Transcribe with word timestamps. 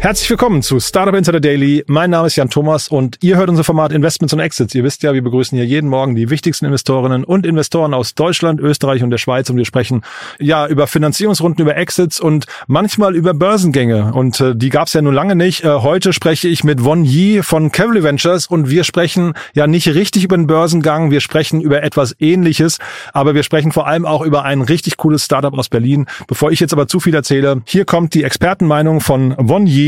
Herzlich 0.00 0.30
willkommen 0.30 0.62
zu 0.62 0.78
Startup 0.78 1.14
Insider 1.14 1.40
Daily. 1.40 1.82
Mein 1.88 2.10
Name 2.10 2.28
ist 2.28 2.36
Jan 2.36 2.48
Thomas 2.48 2.86
und 2.86 3.18
ihr 3.20 3.36
hört 3.36 3.48
unser 3.50 3.64
Format 3.64 3.90
Investments 3.90 4.32
und 4.32 4.38
Exits. 4.38 4.72
Ihr 4.76 4.84
wisst 4.84 5.02
ja, 5.02 5.12
wir 5.12 5.22
begrüßen 5.22 5.58
hier 5.58 5.66
jeden 5.66 5.90
Morgen 5.90 6.14
die 6.14 6.30
wichtigsten 6.30 6.66
Investorinnen 6.66 7.24
und 7.24 7.44
Investoren 7.44 7.92
aus 7.94 8.14
Deutschland, 8.14 8.60
Österreich 8.60 9.02
und 9.02 9.10
der 9.10 9.18
Schweiz 9.18 9.50
und 9.50 9.56
wir 9.56 9.64
sprechen 9.64 10.02
ja 10.38 10.68
über 10.68 10.86
Finanzierungsrunden, 10.86 11.62
über 11.62 11.76
Exits 11.76 12.20
und 12.20 12.46
manchmal 12.68 13.16
über 13.16 13.34
Börsengänge. 13.34 14.12
Und 14.14 14.40
äh, 14.40 14.54
die 14.54 14.68
gab 14.68 14.86
es 14.86 14.92
ja 14.92 15.02
nun 15.02 15.14
lange 15.14 15.34
nicht. 15.34 15.64
Äh, 15.64 15.68
heute 15.68 16.12
spreche 16.12 16.46
ich 16.46 16.62
mit 16.62 16.84
Won 16.84 17.04
Yi 17.04 17.42
von 17.42 17.72
Cavalry 17.72 18.04
Ventures 18.04 18.46
und 18.46 18.70
wir 18.70 18.84
sprechen 18.84 19.34
ja 19.52 19.66
nicht 19.66 19.88
richtig 19.88 20.22
über 20.22 20.36
den 20.36 20.46
Börsengang, 20.46 21.10
wir 21.10 21.20
sprechen 21.20 21.60
über 21.60 21.82
etwas 21.82 22.14
ähnliches, 22.20 22.78
aber 23.12 23.34
wir 23.34 23.42
sprechen 23.42 23.72
vor 23.72 23.88
allem 23.88 24.06
auch 24.06 24.22
über 24.22 24.44
ein 24.44 24.62
richtig 24.62 24.96
cooles 24.96 25.24
Startup 25.24 25.52
aus 25.54 25.68
Berlin. 25.68 26.06
Bevor 26.28 26.52
ich 26.52 26.60
jetzt 26.60 26.72
aber 26.72 26.86
zu 26.86 27.00
viel 27.00 27.16
erzähle, 27.16 27.62
hier 27.64 27.84
kommt 27.84 28.14
die 28.14 28.22
Expertenmeinung 28.22 29.00
von 29.00 29.34
Won 29.38 29.66
Yi 29.66 29.87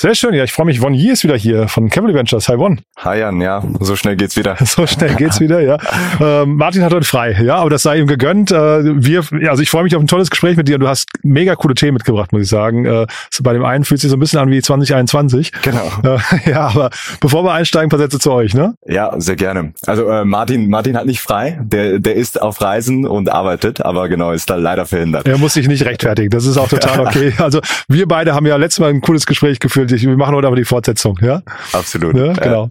Sehr 0.00 0.14
schön, 0.14 0.32
ja, 0.32 0.44
ich 0.44 0.52
freue 0.52 0.66
mich. 0.66 0.78
Von 0.78 0.94
Yi 0.94 1.10
ist 1.10 1.24
wieder 1.24 1.36
hier 1.36 1.66
von 1.66 1.88
Cavalry 1.88 2.14
Ventures. 2.14 2.48
Hi 2.48 2.56
Won. 2.56 2.82
Hi 2.98 3.18
Jan, 3.18 3.40
ja, 3.40 3.64
so 3.80 3.96
schnell 3.96 4.14
geht's 4.14 4.36
wieder. 4.36 4.56
So 4.64 4.86
schnell 4.86 5.16
geht's 5.16 5.40
wieder, 5.40 5.60
ja. 5.60 5.76
Ähm, 6.20 6.56
Martin 6.56 6.82
hat 6.82 6.92
heute 6.92 7.06
frei, 7.06 7.36
ja, 7.42 7.56
aber 7.56 7.70
das 7.70 7.82
sei 7.82 7.98
ihm 7.98 8.06
gegönnt. 8.06 8.50
Äh, 8.50 8.56
wir, 8.56 9.24
also 9.48 9.62
ich 9.62 9.70
freue 9.70 9.84
mich 9.84 9.94
auf 9.94 10.02
ein 10.02 10.06
tolles 10.06 10.30
Gespräch 10.30 10.56
mit 10.56 10.68
dir. 10.68 10.78
Du 10.78 10.88
hast 10.88 11.08
mega 11.22 11.54
coole 11.54 11.74
Themen 11.74 11.94
mitgebracht, 11.94 12.32
muss 12.32 12.42
ich 12.42 12.48
sagen. 12.48 12.84
Äh, 12.84 13.06
bei 13.40 13.52
dem 13.52 13.64
einen 13.64 13.84
fühlt 13.84 14.00
sich 14.00 14.10
so 14.10 14.16
ein 14.16 14.20
bisschen 14.20 14.40
an 14.40 14.50
wie 14.50 14.60
2021. 14.60 15.52
Genau. 15.62 15.90
Äh, 16.04 16.18
ja, 16.50 16.60
aber 16.68 16.90
bevor 17.20 17.44
wir 17.44 17.52
einsteigen, 17.52 17.86
ein 17.86 17.90
paar 17.90 17.98
Sätze 17.98 18.18
zu 18.18 18.32
euch, 18.32 18.54
ne? 18.54 18.74
Ja, 18.86 19.12
sehr 19.20 19.36
gerne. 19.36 19.72
Also 19.86 20.08
äh, 20.08 20.24
Martin, 20.24 20.68
Martin 20.70 20.96
hat 20.96 21.06
nicht 21.06 21.20
frei. 21.20 21.58
Der, 21.62 21.98
der 21.98 22.14
ist 22.14 22.40
auf 22.40 22.60
Reisen 22.60 23.06
und 23.06 23.30
arbeitet, 23.30 23.84
aber 23.84 24.08
genau 24.08 24.32
ist 24.32 24.50
da 24.50 24.56
leider 24.56 24.86
verhindert. 24.86 25.26
Er 25.26 25.38
muss 25.38 25.54
sich 25.54 25.68
nicht 25.68 25.84
rechtfertigen. 25.84 26.30
Das 26.30 26.46
ist 26.46 26.56
auch 26.56 26.68
total 26.68 27.00
okay. 27.00 27.32
Also 27.38 27.60
wir 27.88 28.06
beide 28.06 28.34
haben 28.34 28.46
ja 28.46 28.56
letztes 28.56 28.80
Mal 28.80 28.90
ein 28.90 29.00
cooles 29.00 29.26
Gespräch 29.26 29.60
geführt. 29.60 29.87
Wir 29.90 30.16
machen 30.16 30.34
heute 30.34 30.46
aber 30.46 30.56
die 30.56 30.64
Fortsetzung, 30.64 31.18
ja? 31.20 31.42
Absolut. 31.72 32.16
Ja, 32.16 32.32
genau. 32.32 32.64
Äh, 32.64 32.68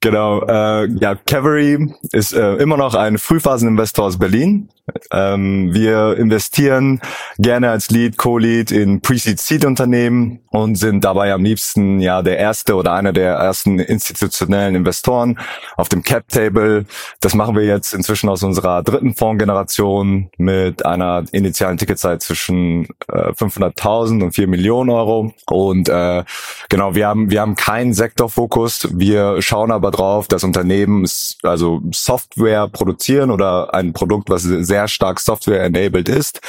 genau. 0.00 0.42
Äh, 0.42 0.88
ja, 1.00 1.14
Cavalry 1.14 1.94
ist 2.12 2.32
äh, 2.32 2.54
immer 2.56 2.76
noch 2.76 2.94
ein 2.94 3.18
Frühphaseninvestor 3.18 4.06
aus 4.06 4.18
Berlin. 4.18 4.68
Ähm, 5.12 5.74
wir 5.74 6.16
investieren 6.16 7.00
gerne 7.38 7.70
als 7.70 7.90
Lead, 7.90 8.16
Co-Lead 8.16 8.70
in 8.70 9.00
Pre-Seed-Seed-Unternehmen 9.00 10.40
und 10.50 10.76
sind 10.76 11.04
dabei 11.04 11.32
am 11.32 11.44
liebsten 11.44 12.00
ja 12.00 12.22
der 12.22 12.38
erste 12.38 12.74
oder 12.74 12.92
einer 12.92 13.12
der 13.12 13.34
ersten 13.34 13.78
institutionellen 13.78 14.74
Investoren 14.74 15.38
auf 15.76 15.88
dem 15.88 16.02
Cap-Table. 16.02 16.86
Das 17.20 17.34
machen 17.34 17.54
wir 17.54 17.64
jetzt 17.64 17.92
inzwischen 17.92 18.28
aus 18.28 18.42
unserer 18.42 18.82
dritten 18.82 19.14
Fondsgeneration 19.14 20.30
mit 20.38 20.84
einer 20.84 21.24
initialen 21.32 21.76
Ticketzeit 21.76 22.22
zwischen 22.22 22.84
äh, 23.08 23.32
500.000 23.32 24.22
und 24.22 24.32
4 24.32 24.48
Millionen 24.48 24.90
Euro. 24.90 25.34
Und 25.46 25.88
äh, 25.88 26.24
genau, 26.68 26.94
wir 26.94 27.06
haben 27.06 27.30
wir 27.30 27.40
haben 27.40 27.54
keinen 27.54 27.94
Sektorfokus. 27.94 28.88
Wir 28.92 29.40
schauen 29.42 29.70
aber 29.70 29.90
drauf, 29.90 30.28
dass 30.28 30.44
Unternehmen 30.44 31.08
also 31.42 31.80
Software 31.92 32.68
produzieren 32.68 33.30
oder 33.30 33.74
ein 33.74 33.92
Produkt, 33.92 34.30
was 34.30 34.42
sehr 34.42 34.88
stark 34.88 35.20
Software-enabled 35.20 36.08
ist, 36.08 36.40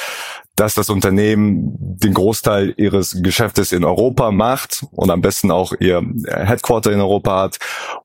dass 0.56 0.74
das 0.74 0.90
Unternehmen 0.90 1.72
den 1.78 2.14
Großteil 2.14 2.74
ihres 2.76 3.22
Geschäftes 3.22 3.72
in 3.72 3.84
Europa 3.84 4.30
macht 4.30 4.84
und 4.92 5.10
am 5.10 5.22
besten 5.22 5.50
auch 5.50 5.72
ihr 5.80 6.02
Headquarter 6.26 6.92
in 6.92 7.00
Europa 7.00 7.42
hat. 7.42 7.58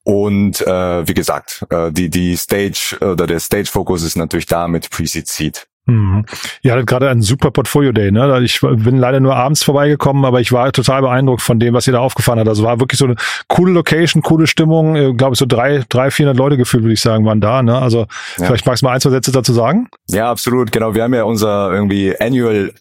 Und 0.03 0.61
äh, 0.61 1.07
wie 1.07 1.13
gesagt, 1.13 1.65
äh, 1.69 1.91
die, 1.91 2.09
die 2.09 2.37
Stage 2.37 2.97
oder 3.01 3.27
der 3.27 3.39
Stage-Fokus 3.39 4.03
ist 4.03 4.15
natürlich 4.15 4.45
da 4.45 4.67
mit 4.67 4.89
Pre-Seed 4.89 5.27
Seed. 5.27 5.67
Mhm. 5.87 6.25
Ihr 6.63 6.71
hattet 6.71 6.87
gerade 6.87 7.09
einen 7.09 7.21
super 7.21 7.51
Portfolio 7.51 7.91
Day, 7.91 8.11
ne? 8.11 8.41
Ich 8.43 8.59
bin 8.61 8.97
leider 8.97 9.19
nur 9.19 9.35
abends 9.35 9.63
vorbeigekommen, 9.63 10.25
aber 10.25 10.41
ich 10.41 10.51
war 10.51 10.71
total 10.71 11.01
beeindruckt 11.01 11.41
von 11.41 11.59
dem, 11.59 11.73
was 11.75 11.85
ihr 11.85 11.93
da 11.93 11.99
aufgefahren 11.99 12.39
habt. 12.39 12.49
Also 12.49 12.63
war 12.63 12.79
wirklich 12.79 12.97
so 12.97 13.05
eine 13.05 13.15
coole 13.47 13.71
Location, 13.71 14.23
coole 14.23 14.47
Stimmung. 14.47 14.95
Ich 14.95 15.17
glaube, 15.17 15.35
so 15.35 15.45
drei, 15.45 15.83
drei, 15.89 16.09
vierhundert 16.09 16.37
Leute 16.37 16.57
gefühlt, 16.57 16.83
würde 16.83 16.93
ich 16.93 17.01
sagen, 17.01 17.25
waren 17.25 17.39
da, 17.39 17.61
ne? 17.61 17.77
Also 17.77 18.07
ja. 18.37 18.45
vielleicht 18.45 18.65
magst 18.65 18.81
du 18.81 18.87
mal 18.87 18.93
ein, 18.93 19.01
zwei 19.01 19.11
Sätze 19.11 19.31
dazu 19.31 19.53
sagen? 19.53 19.87
Ja, 20.09 20.31
absolut. 20.31 20.71
Genau. 20.71 20.95
Wir 20.95 21.03
haben 21.03 21.13
ja 21.13 21.23
unser 21.23 21.71
irgendwie 21.71 22.15
Annual 22.19 22.73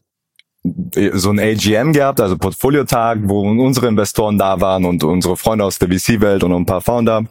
so 1.12 1.30
ein 1.30 1.38
AGM 1.38 1.92
gehabt, 1.92 2.20
also 2.20 2.38
Portfoliotag, 2.38 3.18
wo 3.24 3.40
unsere 3.40 3.88
Investoren 3.88 4.38
da 4.38 4.62
waren 4.62 4.86
und 4.86 5.04
unsere 5.04 5.36
Freunde 5.36 5.64
aus 5.64 5.78
der 5.78 5.88
VC-Welt 5.88 6.42
und 6.42 6.52
ein 6.54 6.64
paar 6.64 6.80
Founder. 6.80 7.24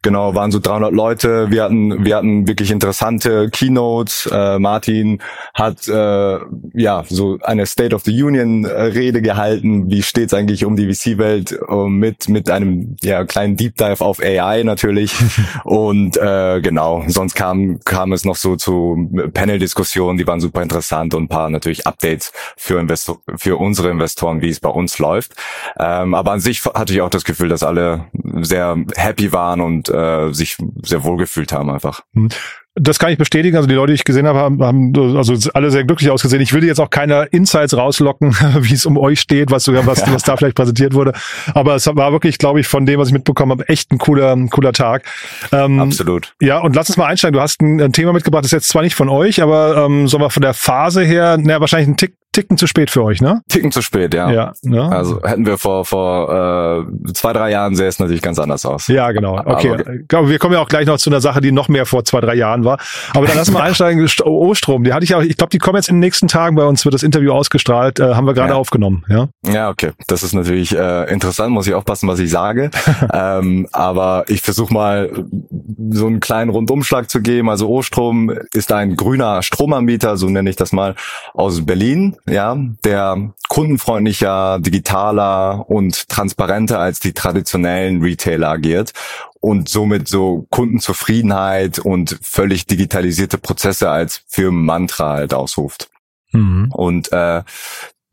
Genau, 0.00 0.34
waren 0.34 0.50
so 0.50 0.58
300 0.58 0.92
Leute. 0.92 1.50
Wir 1.50 1.64
hatten, 1.64 2.06
wir 2.06 2.16
hatten 2.16 2.48
wirklich 2.48 2.70
interessante 2.70 3.50
Keynotes. 3.50 4.26
Äh, 4.32 4.58
Martin 4.58 5.20
hat 5.52 5.86
äh, 5.86 6.38
ja 6.72 7.04
so 7.08 7.38
eine 7.42 7.66
State 7.66 7.94
of 7.94 8.04
the 8.04 8.22
Union 8.22 8.64
äh, 8.64 8.68
Rede 8.68 9.20
gehalten. 9.20 9.90
Wie 9.90 10.02
steht's 10.02 10.32
eigentlich 10.32 10.64
um 10.64 10.74
die 10.74 10.92
VC-Welt 10.92 11.58
äh, 11.68 11.88
mit 11.88 12.30
mit 12.30 12.48
einem 12.48 12.96
ja 13.02 13.24
kleinen 13.24 13.56
Deep 13.56 13.76
Dive 13.76 14.02
auf 14.02 14.20
AI 14.20 14.62
natürlich. 14.62 15.12
und 15.64 16.16
äh, 16.16 16.60
genau, 16.62 17.04
sonst 17.08 17.34
kam 17.34 17.80
kam 17.84 18.12
es 18.12 18.24
noch 18.24 18.36
so 18.36 18.56
zu 18.56 19.10
Panel-Diskussionen, 19.34 20.16
die 20.16 20.26
waren 20.26 20.40
super 20.40 20.62
interessant 20.62 21.14
und 21.14 21.24
ein 21.24 21.28
paar 21.28 21.50
natürlich 21.50 21.86
Updates 21.86 22.32
für 22.56 22.77
für, 22.78 22.80
Investor 22.80 23.20
für 23.36 23.56
unsere 23.56 23.90
Investoren, 23.90 24.40
wie 24.40 24.48
es 24.48 24.60
bei 24.60 24.68
uns 24.68 24.98
läuft. 24.98 25.34
Ähm, 25.78 26.14
aber 26.14 26.32
an 26.32 26.40
sich 26.40 26.64
hatte 26.64 26.92
ich 26.92 27.00
auch 27.00 27.10
das 27.10 27.24
Gefühl, 27.24 27.48
dass 27.48 27.62
alle 27.62 28.06
sehr 28.40 28.76
happy 28.96 29.32
waren 29.32 29.60
und 29.60 29.88
äh, 29.88 30.32
sich 30.32 30.56
sehr 30.82 31.04
wohl 31.04 31.16
gefühlt 31.16 31.52
haben 31.52 31.70
einfach. 31.70 32.02
Hm. 32.14 32.28
Das 32.80 32.98
kann 32.98 33.10
ich 33.10 33.18
bestätigen. 33.18 33.56
Also 33.56 33.68
die 33.68 33.74
Leute, 33.74 33.92
die 33.92 33.94
ich 33.96 34.04
gesehen 34.04 34.26
habe, 34.26 34.38
haben, 34.38 34.62
haben 34.62 35.16
also 35.16 35.34
alle 35.54 35.70
sehr 35.70 35.84
glücklich 35.84 36.10
ausgesehen. 36.10 36.40
Ich 36.40 36.52
will 36.52 36.64
jetzt 36.64 36.78
auch 36.78 36.90
keine 36.90 37.24
Insights 37.24 37.76
rauslocken, 37.76 38.32
wie 38.60 38.74
es 38.74 38.86
um 38.86 38.96
euch 38.96 39.20
steht, 39.20 39.50
was 39.50 39.64
sogar 39.64 39.86
was, 39.86 40.00
was 40.12 40.22
da 40.22 40.36
vielleicht 40.36 40.54
präsentiert 40.54 40.94
wurde. 40.94 41.12
Aber 41.54 41.74
es 41.74 41.86
war 41.86 42.12
wirklich, 42.12 42.38
glaube 42.38 42.60
ich, 42.60 42.68
von 42.68 42.86
dem, 42.86 43.00
was 43.00 43.08
ich 43.08 43.14
mitbekommen 43.14 43.52
habe, 43.52 43.68
echt 43.68 43.90
ein 43.90 43.98
cooler, 43.98 44.32
ein 44.32 44.50
cooler 44.50 44.72
Tag. 44.72 45.04
Ähm, 45.50 45.80
Absolut. 45.80 46.34
Ja, 46.40 46.58
und 46.60 46.76
lass 46.76 46.88
uns 46.88 46.96
mal 46.96 47.06
einsteigen. 47.06 47.34
Du 47.34 47.40
hast 47.40 47.60
ein, 47.60 47.80
ein 47.80 47.92
Thema 47.92 48.12
mitgebracht, 48.12 48.44
das 48.44 48.52
ist 48.52 48.56
jetzt 48.56 48.68
zwar 48.68 48.82
nicht 48.82 48.94
von 48.94 49.08
euch, 49.08 49.42
aber 49.42 49.84
ähm, 49.84 50.06
sollen 50.06 50.22
wir 50.22 50.30
von 50.30 50.42
der 50.42 50.54
Phase 50.54 51.02
her, 51.02 51.36
naja, 51.36 51.60
wahrscheinlich 51.60 51.88
ein 51.88 51.96
Tick 51.96 52.14
Ticken 52.32 52.56
zu 52.56 52.66
spät 52.66 52.90
für 52.90 53.02
euch, 53.02 53.20
ne? 53.20 53.42
Ticken 53.48 53.72
zu 53.72 53.82
spät, 53.82 54.14
ja. 54.14 54.30
Ja. 54.30 54.52
Ne? 54.62 54.82
Also 54.90 55.20
hätten 55.22 55.46
wir 55.46 55.58
vor 55.58 55.84
vor 55.84 56.86
äh, 57.08 57.12
zwei 57.12 57.32
drei 57.32 57.50
Jahren 57.50 57.74
sähe 57.74 57.88
es 57.88 57.98
natürlich 57.98 58.22
ganz 58.22 58.38
anders 58.38 58.64
aus. 58.66 58.86
Ja, 58.88 59.10
genau. 59.12 59.38
Okay. 59.44 60.04
Aber 60.12 60.28
wir 60.28 60.38
kommen 60.38 60.54
ja 60.54 60.60
auch 60.60 60.68
gleich 60.68 60.86
noch 60.86 60.98
zu 60.98 61.10
einer 61.10 61.20
Sache, 61.20 61.40
die 61.40 61.52
noch 61.52 61.68
mehr 61.68 61.86
vor 61.86 62.04
zwei 62.04 62.20
drei 62.20 62.34
Jahren 62.34 62.64
war. 62.64 62.78
Aber 63.14 63.26
dann 63.26 63.36
lass 63.36 63.50
mal 63.50 63.62
einsteigen. 63.68 64.06
O-Strom, 64.24 64.84
die 64.84 64.92
hatte 64.92 65.04
ich 65.04 65.14
auch. 65.14 65.22
Ich 65.22 65.36
glaube, 65.36 65.50
die 65.50 65.58
kommen 65.58 65.76
jetzt 65.76 65.88
in 65.88 65.96
den 65.96 66.00
nächsten 66.00 66.28
Tagen 66.28 66.54
bei 66.54 66.64
uns. 66.64 66.84
Wird 66.84 66.94
das 66.94 67.02
Interview 67.02 67.32
ausgestrahlt? 67.32 67.98
Äh, 67.98 68.14
haben 68.14 68.26
wir 68.26 68.34
gerade 68.34 68.50
ja. 68.50 68.56
aufgenommen. 68.56 69.04
Ja. 69.08 69.28
Ja, 69.46 69.70
okay. 69.70 69.92
Das 70.06 70.22
ist 70.22 70.34
natürlich 70.34 70.76
äh, 70.76 71.10
interessant. 71.10 71.50
Muss 71.50 71.66
ich 71.66 71.74
aufpassen, 71.74 72.08
was 72.08 72.18
ich 72.18 72.30
sage. 72.30 72.70
ähm, 73.12 73.66
aber 73.72 74.24
ich 74.28 74.42
versuche 74.42 74.72
mal 74.72 75.10
so 75.90 76.06
einen 76.06 76.20
kleinen 76.20 76.50
Rundumschlag 76.50 77.10
zu 77.10 77.20
geben. 77.20 77.48
Also 77.48 77.68
O-Strom 77.68 78.32
ist 78.52 78.70
ein 78.72 78.96
grüner 78.96 79.42
Stromanbieter, 79.42 80.16
so 80.16 80.28
nenne 80.28 80.50
ich 80.50 80.56
das 80.56 80.72
mal, 80.72 80.94
aus 81.34 81.64
Berlin 81.64 82.16
ja, 82.32 82.56
der 82.84 83.32
kundenfreundlicher, 83.48 84.58
digitaler 84.60 85.68
und 85.68 86.08
transparenter 86.08 86.78
als 86.78 87.00
die 87.00 87.12
traditionellen 87.12 88.02
Retailer 88.02 88.50
agiert 88.50 88.92
und 89.40 89.68
somit 89.68 90.08
so 90.08 90.46
Kundenzufriedenheit 90.50 91.78
und 91.78 92.18
völlig 92.22 92.66
digitalisierte 92.66 93.38
Prozesse 93.38 93.90
als 93.90 94.22
Firmenmantra 94.26 95.14
halt 95.14 95.34
ausruft. 95.34 95.90
Mhm. 96.32 96.70
Und 96.72 97.12
äh, 97.12 97.42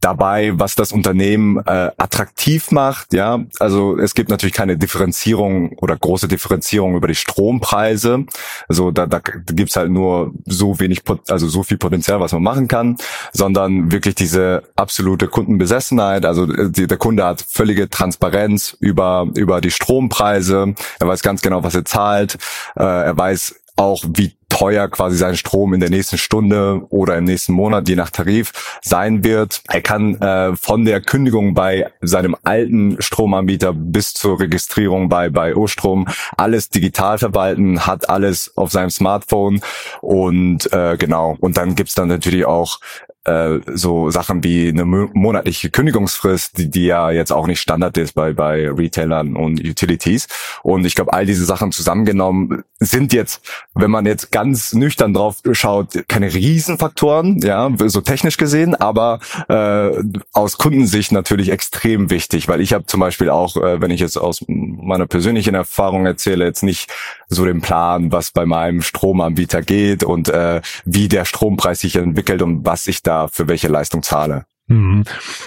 dabei, 0.06 0.54
was 0.56 0.76
das 0.76 0.92
Unternehmen 0.92 1.58
äh, 1.66 1.90
attraktiv 1.98 2.72
macht. 2.72 3.14
Ja, 3.14 3.40
also 3.60 3.98
es 3.98 4.14
gibt 4.14 4.30
natürlich 4.30 4.54
keine 4.54 4.78
Differenzierung 4.78 5.74
oder 5.80 5.98
große 5.98 6.28
Differenzierung 6.28 6.96
über 6.96 7.08
die 7.08 7.16
Strompreise. 7.16 8.26
Also 8.68 8.92
da, 8.92 9.08
da 9.08 9.20
gibt's 9.20 9.76
halt 9.76 9.90
nur 9.90 10.32
so 10.46 10.80
wenig, 10.80 11.02
also 11.28 11.48
so 11.48 11.64
viel 11.64 11.78
Potenzial, 11.78 12.20
was 12.20 12.34
man 12.34 12.44
machen 12.44 12.68
kann, 12.68 12.98
sondern 13.34 13.92
wirklich 13.92 14.14
diese 14.14 14.64
absolute 14.76 15.28
Kundenbesessenheit. 15.28 16.26
Also 16.26 16.44
äh, 16.54 16.70
die, 16.70 16.86
der 16.86 16.98
Kunde 16.98 17.26
hat 17.26 17.42
völlige 17.42 17.90
Transparenz 17.90 18.78
über 18.80 19.28
über 19.36 19.60
die 19.60 19.72
Strompreise. 19.72 20.76
Er 21.00 21.08
weiß 21.08 21.24
ganz 21.24 21.42
genau, 21.42 21.64
was 21.64 21.74
er 21.74 21.86
zahlt. 21.86 22.38
Äh, 22.76 22.84
er 22.84 23.18
weiß 23.18 23.56
auch, 23.76 24.04
wie 24.08 24.36
teuer 24.56 24.88
quasi 24.88 25.18
sein 25.18 25.36
Strom 25.36 25.74
in 25.74 25.82
der 25.82 25.90
nächsten 25.90 26.18
Stunde 26.18 26.82
oder 26.90 27.18
im 27.18 27.26
nächsten 27.26 27.52
Monat, 27.52 27.90
je 27.90 27.96
nach 27.96 28.10
Tarif, 28.10 28.80
sein 28.82 29.24
wird. 29.24 29.62
Er 29.68 29.82
kann 29.82 30.16
äh, 30.22 30.56
von 30.56 30.86
der 30.86 31.02
Kündigung 31.02 31.54
bei 31.54 31.92
seinem 32.00 32.38
alten 32.44 32.96
Stromanbieter 33.02 33.74
bis 33.74 34.14
zur 34.14 34.40
Registrierung 34.40 35.10
bei, 35.10 35.30
bei 35.30 35.56
O-Strom 35.56 36.08
alles 36.38 36.70
digital 36.70 37.18
verwalten, 37.18 37.86
hat 37.86 38.10
alles 38.10 38.56
auf 38.56 38.72
seinem 38.72 38.92
Smartphone 38.92 39.60
und 40.02 40.72
äh, 40.72 40.96
genau. 40.98 41.36
Und 41.42 41.58
dann 41.58 41.76
gibt's 41.76 41.96
dann 41.96 42.08
natürlich 42.08 42.46
auch 42.46 42.80
äh, 43.26 43.60
so 43.74 44.12
Sachen 44.12 44.44
wie 44.44 44.70
eine 44.70 44.86
monatliche 44.86 45.70
Kündigungsfrist, 45.70 46.58
die, 46.58 46.70
die 46.70 46.86
ja 46.86 47.12
jetzt 47.12 47.32
auch 47.32 47.48
nicht 47.48 47.60
Standard 47.60 47.98
ist 47.98 48.14
bei, 48.14 48.34
bei 48.34 48.70
Retailern 48.70 49.36
und 49.36 49.60
Utilities. 49.60 50.28
Und 50.64 50.86
ich 50.86 50.96
glaube, 50.96 51.14
all 51.14 51.26
diese 51.26 51.46
Sachen 51.46 51.72
zusammengenommen 51.72 52.64
sind 52.80 53.14
jetzt, 53.14 53.42
wenn 53.74 53.90
man 53.92 54.06
jetzt 54.06 54.32
ganz 54.32 54.74
nüchtern 54.74 55.14
drauf 55.14 55.38
schaut, 55.54 56.08
keine 56.08 56.34
Riesenfaktoren, 56.34 57.40
ja, 57.40 57.70
so 57.86 58.02
technisch 58.02 58.38
gesehen, 58.38 58.76
aber 58.76 59.20
äh, 59.50 60.04
aus 60.34 60.58
Kundensicht 60.58 61.12
natürlich 61.12 61.50
extrem 61.50 62.10
wichtig, 62.10 62.48
weil 62.48 62.62
ich 62.62 62.74
habe 62.74 62.86
zum 62.86 63.00
Beispiel 63.00 63.30
auch, 63.30 63.58
äh, 63.58 63.82
wenn 63.82 63.92
ich 63.92 64.02
jetzt 64.02 64.18
aus 64.18 64.44
meiner 64.48 65.08
persönlichen 65.08 65.56
Erfahrung 65.56 66.06
erzähle, 66.06 66.46
jetzt 66.46 66.64
nicht 66.64 66.92
so 67.28 67.46
den 67.46 67.62
Plan, 67.62 68.12
was 68.12 68.32
bei 68.32 68.46
meinem 68.46 68.82
Stromanbieter 68.82 69.64
geht 69.64 70.04
und 70.04 70.30
äh, 70.30 70.62
wie 70.86 71.08
der 71.08 71.26
Strompreis 71.26 71.80
sich 71.80 71.96
entwickelt 71.96 72.42
und 72.42 72.66
was 72.66 72.86
ich 72.88 73.02
da 73.02 73.15
für 73.32 73.48
welche 73.48 73.68
Leistung 73.68 74.04
zahle. 74.04 74.46
Mhm. 74.68 75.04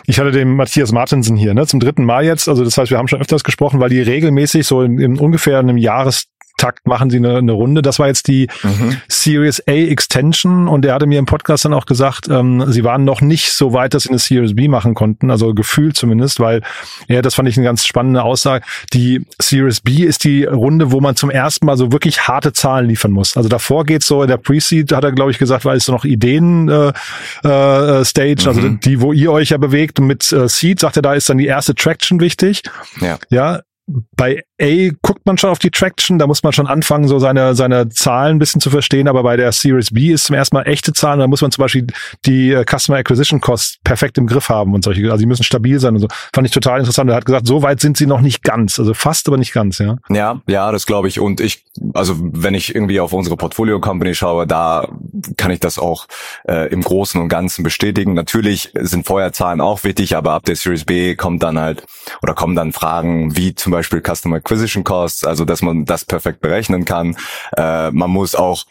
Ich 0.07 0.19
hatte 0.19 0.31
den 0.31 0.55
Matthias 0.55 0.93
Martensen 0.93 1.37
hier, 1.37 1.55
ne, 1.55 1.67
zum 1.67 1.81
dritten 1.81 2.05
Mal 2.05 2.25
jetzt. 2.25 2.49
Also 2.49 2.65
das 2.65 2.79
heißt, 2.79 2.91
wir 2.91 2.99
haben 2.99 3.09
schon 3.09 3.21
öfters 3.21 3.45
gesprochen, 3.45 3.81
weil 3.81 3.91
die 3.91 4.01
regelmäßig 4.01 4.67
so 4.67 4.83
in, 4.83 4.99
in 4.99 5.19
ungefähr 5.19 5.59
einem 5.59 5.77
Jahres 5.77 6.27
Takt 6.59 6.87
machen 6.87 7.09
sie 7.09 7.17
eine, 7.17 7.39
eine 7.39 7.53
Runde. 7.53 7.81
Das 7.81 7.99
war 7.99 8.09
jetzt 8.09 8.29
die 8.29 8.49
mhm. 8.63 8.99
Series 9.09 9.63
A 9.67 9.73
Extension 9.73 10.69
und 10.69 10.85
er 10.85 10.95
hatte 10.95 11.07
mir 11.07 11.19
im 11.19 11.27
Podcast 11.27 11.65
dann 11.65 11.73
auch 11.73 11.87
gesagt, 11.87 12.29
ähm, 12.29 12.65
sie 12.69 12.85
waren 12.85 13.05
noch 13.05 13.21
nicht 13.21 13.53
so 13.53 13.73
weit, 13.73 13.95
dass 13.95 14.03
sie 14.03 14.11
eine 14.11 14.19
Series 14.19 14.55
B 14.55 14.69
machen 14.69 14.95
konnten, 14.95 15.31
also 15.31 15.55
gefühlt 15.55 15.97
zumindest, 15.97 16.41
weil 16.41 16.63
ja, 17.09 17.23
das 17.23 17.35
fand 17.35 17.49
ich 17.49 17.57
eine 17.57 17.65
ganz 17.65 17.87
spannende 17.87 18.23
Aussage. 18.23 18.65
Die 18.93 19.25
Series 19.41 19.81
B 19.81 20.03
ist 20.03 20.25
die 20.25 20.45
Runde, 20.45 20.93
wo 20.93 21.01
man 21.01 21.17
zum 21.17 21.31
ersten 21.31 21.65
Mal 21.65 21.77
so 21.77 21.93
wirklich 21.93 22.29
harte 22.29 22.53
Zahlen 22.53 22.89
liefern 22.89 23.13
muss. 23.13 23.37
Also 23.37 23.49
davor 23.49 23.85
geht's 23.85 24.07
so 24.07 24.23
in 24.23 24.29
der 24.29 24.37
Pre-Seed, 24.37 24.93
hat 24.93 25.05
er 25.05 25.13
glaube 25.13 25.31
ich 25.31 25.39
gesagt, 25.39 25.65
weil 25.65 25.79
es 25.79 25.85
so 25.85 25.93
noch 25.93 26.05
Ideen 26.05 26.69
äh, 26.69 26.89
äh, 27.45 28.05
Stage, 28.05 28.45
also 28.47 28.61
mhm. 28.61 28.67
also 28.67 28.69
die, 28.85 29.01
wo 29.01 29.13
ihr 29.13 29.33
euch 29.33 29.51
ja 29.51 29.57
bewegt 29.57 30.01
mit 30.01 30.33
äh, 30.33 30.49
Seed 30.49 30.81
sagt 30.81 30.97
er, 30.97 31.03
da 31.03 31.15
ist 31.15 31.31
dann 31.31 31.39
die 31.39 31.47
erste 31.47 31.75
Traction 31.75 32.21
wichtig. 32.21 32.63
Ja. 33.01 33.19
Ja, 33.31 33.61
bei 34.17 34.45
A 34.61 34.91
guckt 35.03 35.25
man 35.25 35.39
schon 35.39 35.51
auf 35.51 35.59
die 35.59 35.71
Traction, 35.71 36.19
da 36.19 36.27
muss 36.27 36.43
man 36.43 36.53
schon 36.53 36.67
anfangen, 36.67 37.09
so 37.09 37.19
seine, 37.19 37.55
seine 37.55 37.89
Zahlen 37.89 38.37
ein 38.37 38.39
bisschen 38.39 38.61
zu 38.61 38.71
verstehen, 38.71 39.09
aber 39.09 39.23
bei 39.23 39.37
der 39.37 39.51
Series 39.53 39.93
B 39.93 40.09
ist 40.09 40.25
zum 40.25 40.37
ersten 40.37 40.57
Mal 40.57 40.65
echte 40.65 40.93
Zahlen, 40.93 41.21
da 41.21 41.27
muss 41.27 41.41
man 41.41 41.51
zum 41.51 41.63
Beispiel 41.63 41.87
die 42.27 42.53
äh, 42.53 42.65
Customer 42.65 42.99
Acquisition 42.99 43.41
Costs 43.41 43.79
perfekt 43.85 44.19
im 44.19 44.27
Griff 44.27 44.51
haben 44.51 44.75
und 44.75 44.85
solche, 44.85 45.05
also 45.11 45.19
die 45.19 45.27
müssen 45.27 45.45
stabil 45.45 45.81
sein 45.81 45.95
und 45.95 46.01
so. 46.01 46.09
Fand 46.35 46.47
ich 46.47 46.53
total 46.53 46.81
interessant. 46.81 47.09
Er 47.09 47.17
hat 47.17 47.25
gesagt, 47.25 47.47
so 47.47 47.63
weit 47.63 47.81
sind 47.81 47.97
sie 47.97 48.07
noch 48.07 48.21
nicht 48.21 48.43
ganz, 48.43 48.79
also 48.79 48.93
fast, 48.93 49.27
aber 49.29 49.39
nicht 49.39 49.53
ganz, 49.53 49.79
ja. 49.79 49.97
Ja, 50.11 50.43
ja, 50.47 50.71
das 50.71 50.85
glaube 50.85 51.09
ich. 51.09 51.19
Und 51.19 51.41
ich, 51.41 51.65
also 51.95 52.17
wenn 52.19 52.55
ich 52.55 52.75
irgendwie 52.75 53.01
auf 53.01 53.13
unsere 53.13 53.37
Portfolio 53.37 53.81
Company 53.81 54.15
schaue, 54.15 54.47
da 54.47 54.89
kann 55.37 55.51
ich 55.51 55.61
das 55.61 55.79
auch 55.79 56.07
äh, 56.47 56.69
im 56.71 56.83
Großen 56.83 57.21
und 57.21 57.29
Ganzen 57.29 57.63
bestätigen. 57.63 58.13
Natürlich 58.13 58.71
sind 58.75 59.07
Vorherzahlen 59.07 59.61
auch 59.61 59.85
wichtig, 59.85 60.15
aber 60.17 60.33
ab 60.33 60.45
der 60.45 60.57
Series 60.57 60.85
B 60.85 61.15
kommt 61.15 61.43
dann 61.43 61.59
halt 61.59 61.85
oder 62.23 62.35
kommen 62.35 62.55
dann 62.55 62.73
Fragen 62.73 63.37
wie 63.37 63.55
zum 63.55 63.73
Beispiel 63.73 63.78
Customer 63.83 64.37
Acquisition 64.37 64.85
Costs, 64.85 65.25
also 65.25 65.45
dass 65.45 65.63
man 65.63 65.85
das 65.85 66.05
perfekt 66.05 66.41
berechnen 66.41 66.85
kann. 66.85 67.17
Äh, 67.57 67.91
man 67.91 68.11
muss 68.11 68.35
auch 68.35 68.65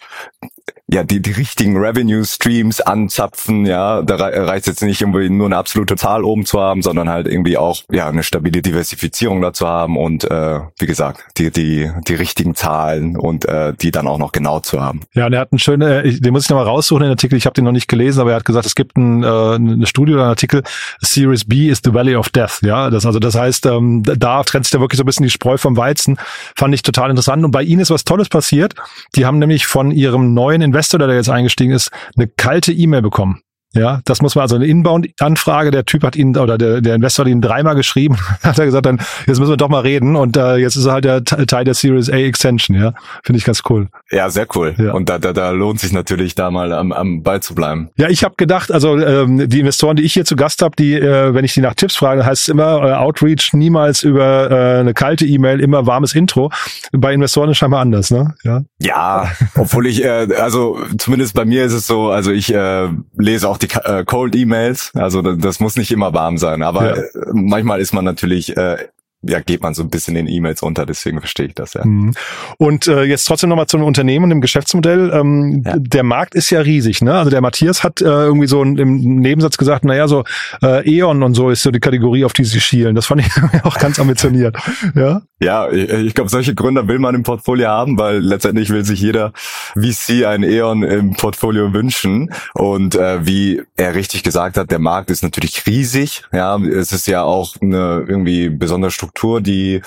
ja, 0.90 1.04
die, 1.04 1.22
die 1.22 1.32
richtigen 1.32 1.78
Revenue 1.78 2.24
Streams 2.24 2.80
anzapfen, 2.80 3.66
ja, 3.66 4.02
da 4.02 4.16
reicht 4.16 4.68
jetzt 4.68 4.82
nicht 4.82 5.02
irgendwie 5.02 5.30
nur 5.30 5.48
eine 5.48 5.58
absolute 5.58 5.98
Zahl 5.98 6.24
oben 6.24 6.46
zu 6.46 6.62
haben, 6.62 6.82
sondern 6.82 7.10
halt 7.10 7.28
irgendwie 7.28 7.58
auch, 7.58 7.82
ja, 7.92 8.08
eine 8.08 8.24
stabile 8.24 8.62
Diversifizierung 8.62 9.42
dazu 9.42 9.68
haben 9.68 9.98
und, 9.98 10.24
äh, 10.24 10.60
wie 10.80 10.86
gesagt, 10.86 11.26
die, 11.38 11.52
die, 11.52 11.92
die 12.08 12.16
richtigen 12.16 12.56
Zahlen 12.56 13.18
und, 13.18 13.46
äh, 13.46 13.74
die 13.74 13.92
dann 13.92 14.08
auch 14.08 14.18
noch 14.18 14.32
genau 14.32 14.62
zu 14.62 14.82
haben. 14.82 15.02
Ja, 15.14 15.26
und 15.26 15.34
er 15.34 15.42
hat 15.42 15.52
einen 15.52 15.60
schönen, 15.60 15.82
äh, 15.82 16.20
den 16.20 16.32
muss 16.32 16.46
ich 16.46 16.50
nochmal 16.50 16.66
raussuchen, 16.66 17.04
den 17.04 17.12
Artikel, 17.12 17.38
ich 17.38 17.46
habe 17.46 17.54
den 17.54 17.66
noch 17.66 17.74
nicht 17.74 17.90
gelesen, 17.90 18.22
aber 18.22 18.32
er 18.32 18.38
hat 18.38 18.46
gesagt, 18.46 18.66
es 18.66 18.76
gibt 18.76 18.96
ein, 18.96 19.24
äh, 19.24 19.28
eine 19.28 19.88
Studie 19.88 20.14
oder 20.14 20.24
einen 20.24 20.30
Artikel, 20.30 20.64
Series 21.02 21.44
B 21.44 21.68
is 21.68 21.82
the 21.84 21.94
Valley 21.94 22.16
of 22.16 22.30
Death, 22.30 22.60
ja, 22.62 22.90
das, 22.90 23.06
also 23.06 23.20
das 23.20 23.36
heißt, 23.36 23.66
ähm, 23.66 24.04
da 24.04 24.44
trennt 24.44 24.66
sich 24.66 24.72
da 24.72 24.80
wirklich 24.80 24.98
so 24.98 25.04
ein 25.04 25.06
bisschen 25.06 25.24
die 25.24 25.30
Spreu 25.30 25.58
vom 25.58 25.76
Weizen, 25.76 26.18
fand 26.56 26.74
ich 26.74 26.82
total 26.82 27.10
interessant. 27.10 27.44
Und 27.44 27.52
bei 27.52 27.64
ihnen 27.64 27.82
ist 27.82 27.92
was 27.92 28.04
Tolles 28.04 28.30
passiert, 28.30 28.74
die 29.16 29.26
haben 29.26 29.40
nämlich 29.40 29.68
von 29.68 29.92
ihrem 29.92 30.34
neuen 30.34 30.57
Investor, 30.62 31.00
der 31.00 31.16
jetzt 31.16 31.30
eingestiegen 31.30 31.74
ist, 31.74 31.92
eine 32.16 32.28
kalte 32.28 32.72
E-Mail 32.74 33.02
bekommen. 33.02 33.42
Ja, 33.78 34.02
das 34.06 34.22
muss 34.22 34.36
man 34.36 34.44
also 34.44 34.56
eine 34.56 34.66
Inbound-Anfrage. 34.66 35.72
Der 35.72 35.86
Typ 35.86 36.04
hat 36.04 36.16
ihn 36.16 36.36
oder 36.36 36.58
der, 36.58 36.82
der 36.82 36.96
Investor 36.96 37.26
hat 37.26 37.32
ihn 37.32 37.42
dreimal 37.42 37.76
geschrieben. 37.76 38.18
hat 38.44 38.60
er 38.60 38.66
gesagt, 38.66 38.86
dann 38.86 39.00
jetzt 39.26 39.40
müssen 39.40 39.52
wir 39.52 39.58
doch 39.58 39.70
mal 39.70 39.82
reden. 39.82 40.16
Und 40.16 40.38
äh, 40.38 40.58
jetzt 40.58 40.76
ist 40.76 40.86
er 40.86 40.94
halt 40.94 41.06
der 41.06 41.24
Teil 41.24 41.64
der 41.64 41.74
Series 41.74 42.10
A 42.10 42.18
Extension. 42.18 42.78
Ja, 42.78 42.94
finde 43.24 43.38
ich 43.38 43.46
ganz 43.46 43.62
cool. 43.70 43.88
Ja, 44.12 44.30
sehr 44.30 44.48
cool. 44.56 44.76
Ja. 44.78 44.94
Und 44.94 45.10
da, 45.10 45.20
da, 45.20 45.34
da 45.34 45.52
lohnt 45.52 45.80
sich 45.80 45.92
natürlich 45.92 46.36
da 46.36 46.52
mal 46.52 46.74
am, 46.74 46.92
am 46.92 47.24
Ball 47.24 47.42
zu 47.42 47.56
bleiben. 47.56 47.90
Ja, 47.98 48.10
ich 48.10 48.24
habe 48.24 48.36
gedacht, 48.38 48.72
also 48.72 48.98
ähm, 48.98 49.50
die 49.50 49.60
Investoren, 49.60 49.96
die 49.96 50.04
ich 50.04 50.14
hier 50.14 50.26
zu 50.26 50.36
Gast 50.36 50.62
habe, 50.62 50.76
die, 50.78 50.94
äh, 50.96 51.34
wenn 51.34 51.46
ich 51.46 51.54
die 51.54 51.62
nach 51.62 51.76
Tipps 51.76 51.96
frage, 51.96 52.26
heißt 52.26 52.44
es 52.44 52.50
immer 52.50 52.84
äh, 52.84 52.94
Outreach, 52.94 53.54
niemals 53.54 54.04
über 54.04 54.50
äh, 54.50 54.80
eine 54.80 54.94
kalte 54.94 55.26
E-Mail, 55.26 55.60
immer 55.60 55.86
warmes 55.86 56.16
Intro. 56.16 56.52
Bei 56.92 57.14
Investoren 57.14 57.50
ist 57.50 57.58
scheinbar 57.58 57.82
anders, 57.82 58.12
ne? 58.12 58.36
Ja. 58.44 58.64
Ja, 58.80 59.32
obwohl 59.56 59.88
ich, 59.88 60.04
äh, 60.04 60.28
also 60.40 60.80
zumindest 60.98 61.34
bei 61.34 61.46
mir 61.46 61.64
ist 61.66 61.74
es 61.74 61.88
so, 61.88 62.10
also 62.10 62.32
ich 62.32 62.54
äh, 62.54 62.88
lese 63.18 63.50
auch 63.50 63.58
die 63.58 63.67
die 63.68 63.76
äh, 63.90 64.04
Cold 64.06 64.36
E-Mails. 64.36 64.92
Also 64.96 65.22
das, 65.22 65.60
muss 65.60 65.76
nicht 65.76 65.92
immer 65.92 66.14
warm 66.14 66.38
sein, 66.38 66.62
aber 66.64 66.98
ja. 66.98 67.04
Äh, 67.04 67.10
manchmal 67.34 67.80
ist 67.80 67.94
man 67.94 68.06
natürlich 68.06 68.56
äh, 68.56 68.78
ja, 69.24 69.40
geht 69.40 69.62
man 69.64 69.74
so 69.74 69.82
ein 69.82 69.90
bisschen 69.90 70.16
in 70.16 70.28
E-Mails 70.28 70.62
unter, 70.62 70.86
deswegen 70.86 71.20
verstehe 71.20 71.48
ich 71.48 71.56
das 71.56 71.74
ja. 71.74 71.84
Mhm. 71.84 72.14
Und 72.58 72.88
äh, 72.88 73.04
jetzt 73.04 73.26
trotzdem 73.26 73.50
nochmal 73.50 73.66
zum 73.68 73.84
Unternehmen 73.84 74.26
und 74.26 74.30
dem 74.30 74.42
Geschäftsmodell. 74.42 75.12
Ähm, 75.12 75.64
ja. 75.66 75.76
Der 75.78 76.04
Markt 76.04 76.36
ist 76.36 76.50
ja 76.52 76.62
riesig, 76.62 77.02
ne? 77.02 77.14
Also 77.16 77.32
der 77.32 77.42
Matthias 77.42 77.84
hat 77.84 78.02
äh, 78.02 78.06
irgendwie 78.06 78.48
so 78.48 78.62
im 78.62 78.76
Nebensatz 79.20 79.58
gesagt, 79.58 79.86
naja, 79.86 80.08
so 80.08 80.24
äh, 80.62 80.88
E.ON 80.88 81.24
und 81.24 81.34
so 81.34 81.50
ist 81.50 81.64
so 81.64 81.72
die 81.72 81.80
Kategorie, 81.80 82.26
auf 82.26 82.34
die 82.34 82.44
sie 82.44 82.62
schielen. 82.62 82.96
Das 82.96 83.08
fand 83.08 83.22
ich 83.22 83.32
auch 83.64 83.78
ganz 83.80 84.00
ambitioniert. 84.00 84.56
Ja, 84.96 85.22
ja 85.40 85.72
ich, 85.72 85.90
ich 85.90 86.14
glaube, 86.14 86.30
solche 86.30 86.54
Gründer 86.54 86.88
will 86.88 87.00
man 87.00 87.16
im 87.16 87.24
Portfolio 87.24 87.70
haben, 87.70 87.98
weil 87.98 88.20
letztendlich 88.20 88.70
will 88.70 88.86
sich 88.86 89.02
jeder 89.02 89.34
VC 89.76 90.26
ein 90.26 90.44
E.ON 90.44 90.84
im 90.84 91.14
Portfolio 91.16 91.74
wünschen. 91.74 92.32
Und 92.54 92.96
äh, 92.96 93.26
wie 93.26 93.64
er 93.76 93.96
richtig 93.96 94.22
gesagt 94.22 94.58
hat, 94.58 94.70
der 94.70 94.80
Markt 94.80 95.10
ist 95.10 95.24
natürlich 95.24 95.66
riesig. 95.66 96.24
Ja, 96.32 96.58
es 96.58 96.92
ist 96.92 97.08
ja 97.08 97.24
auch 97.24 97.56
eine 97.62 98.06
irgendwie 98.08 98.50
besondere 98.50 98.92
Struktur, 98.92 99.07
die 99.42 99.82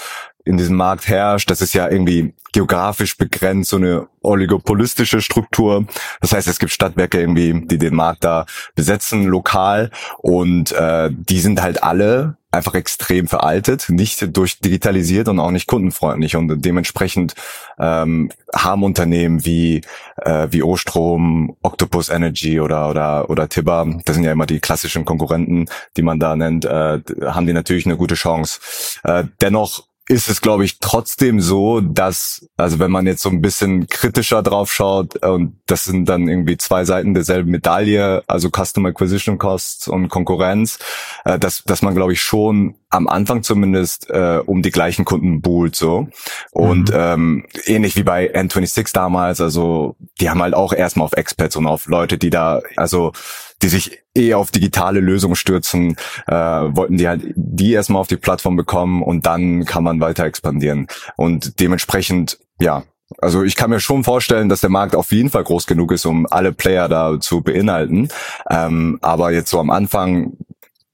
in 0.44 0.56
diesem 0.56 0.76
Markt 0.76 1.08
herrscht. 1.08 1.50
Das 1.50 1.60
ist 1.60 1.74
ja 1.74 1.88
irgendwie 1.88 2.34
geografisch 2.52 3.16
begrenzt, 3.16 3.70
so 3.70 3.76
eine 3.76 4.08
oligopolistische 4.22 5.20
Struktur. 5.20 5.86
Das 6.20 6.32
heißt, 6.32 6.48
es 6.48 6.58
gibt 6.58 6.72
Stadtwerke 6.72 7.20
irgendwie, 7.20 7.66
die 7.66 7.78
den 7.78 7.94
Markt 7.94 8.24
da 8.24 8.46
besetzen, 8.74 9.24
lokal. 9.24 9.90
Und 10.18 10.72
äh, 10.72 11.10
die 11.12 11.40
sind 11.40 11.62
halt 11.62 11.82
alle 11.82 12.36
einfach 12.50 12.74
extrem 12.74 13.28
veraltet, 13.28 13.88
nicht 13.88 14.36
durchdigitalisiert 14.36 15.28
und 15.28 15.38
auch 15.38 15.50
nicht 15.50 15.66
kundenfreundlich. 15.66 16.36
Und 16.36 16.64
dementsprechend 16.64 17.34
ähm, 17.78 18.30
haben 18.54 18.82
Unternehmen 18.82 19.44
wie 19.44 19.82
äh, 20.16 20.48
wie 20.50 20.62
Ostrom, 20.62 21.56
Octopus 21.62 22.08
Energy 22.08 22.60
oder 22.60 22.90
oder 22.90 23.30
oder 23.30 23.48
Tibber, 23.48 23.86
das 24.04 24.16
sind 24.16 24.24
ja 24.24 24.32
immer 24.32 24.46
die 24.46 24.60
klassischen 24.60 25.04
Konkurrenten, 25.04 25.66
die 25.96 26.02
man 26.02 26.18
da 26.18 26.34
nennt, 26.36 26.64
äh, 26.64 27.00
haben 27.24 27.46
die 27.46 27.52
natürlich 27.52 27.86
eine 27.86 27.96
gute 27.96 28.14
Chance. 28.14 28.60
Äh, 29.04 29.24
dennoch 29.40 29.89
ist 30.08 30.28
es, 30.28 30.40
glaube 30.40 30.64
ich, 30.64 30.80
trotzdem 30.80 31.40
so, 31.40 31.80
dass, 31.80 32.44
also 32.56 32.80
wenn 32.80 32.90
man 32.90 33.06
jetzt 33.06 33.22
so 33.22 33.28
ein 33.28 33.40
bisschen 33.40 33.86
kritischer 33.86 34.42
drauf 34.42 34.72
schaut, 34.72 35.24
und 35.24 35.60
das 35.66 35.84
sind 35.84 36.08
dann 36.08 36.26
irgendwie 36.26 36.56
zwei 36.56 36.84
Seiten 36.84 37.14
derselben 37.14 37.50
Medaille, 37.50 38.24
also 38.26 38.50
Customer 38.50 38.88
Acquisition 38.88 39.38
Costs 39.38 39.86
und 39.86 40.08
Konkurrenz, 40.08 40.80
äh, 41.24 41.38
dass, 41.38 41.62
dass 41.62 41.82
man, 41.82 41.94
glaube 41.94 42.12
ich, 42.12 42.22
schon 42.22 42.74
am 42.88 43.06
Anfang 43.06 43.44
zumindest 43.44 44.10
äh, 44.10 44.40
um 44.44 44.62
die 44.62 44.72
gleichen 44.72 45.04
Kunden 45.04 45.42
buhlt 45.42 45.76
so. 45.76 46.08
Und 46.50 46.90
mhm. 46.90 46.96
ähm, 46.96 47.46
ähnlich 47.66 47.94
wie 47.94 48.02
bei 48.02 48.34
N26 48.34 48.92
damals, 48.92 49.40
also 49.40 49.94
die 50.20 50.28
haben 50.28 50.42
halt 50.42 50.54
auch 50.54 50.72
erstmal 50.72 51.04
auf 51.04 51.12
Expats 51.12 51.54
und 51.54 51.66
auf 51.66 51.86
Leute, 51.86 52.18
die 52.18 52.30
da, 52.30 52.60
also 52.76 53.12
die 53.62 53.68
sich 53.68 54.02
eh 54.16 54.34
auf 54.34 54.50
digitale 54.50 55.00
Lösungen 55.00 55.36
stürzen, 55.36 55.96
äh, 56.26 56.34
wollten 56.34 56.96
die 56.96 57.08
halt 57.08 57.32
die 57.34 57.72
erstmal 57.72 58.00
auf 58.00 58.08
die 58.08 58.16
Plattform 58.16 58.56
bekommen 58.56 59.02
und 59.02 59.26
dann 59.26 59.64
kann 59.64 59.84
man 59.84 60.00
weiter 60.00 60.24
expandieren. 60.24 60.86
Und 61.16 61.60
dementsprechend, 61.60 62.38
ja, 62.60 62.84
also 63.18 63.42
ich 63.42 63.56
kann 63.56 63.70
mir 63.70 63.80
schon 63.80 64.04
vorstellen, 64.04 64.48
dass 64.48 64.60
der 64.60 64.70
Markt 64.70 64.94
auf 64.94 65.12
jeden 65.12 65.30
Fall 65.30 65.44
groß 65.44 65.66
genug 65.66 65.92
ist, 65.92 66.06
um 66.06 66.26
alle 66.30 66.52
Player 66.52 66.88
da 66.88 67.18
zu 67.20 67.40
beinhalten. 67.40 68.08
Ähm, 68.48 68.98
aber 69.02 69.32
jetzt 69.32 69.50
so 69.50 69.58
am 69.58 69.70
Anfang 69.70 70.36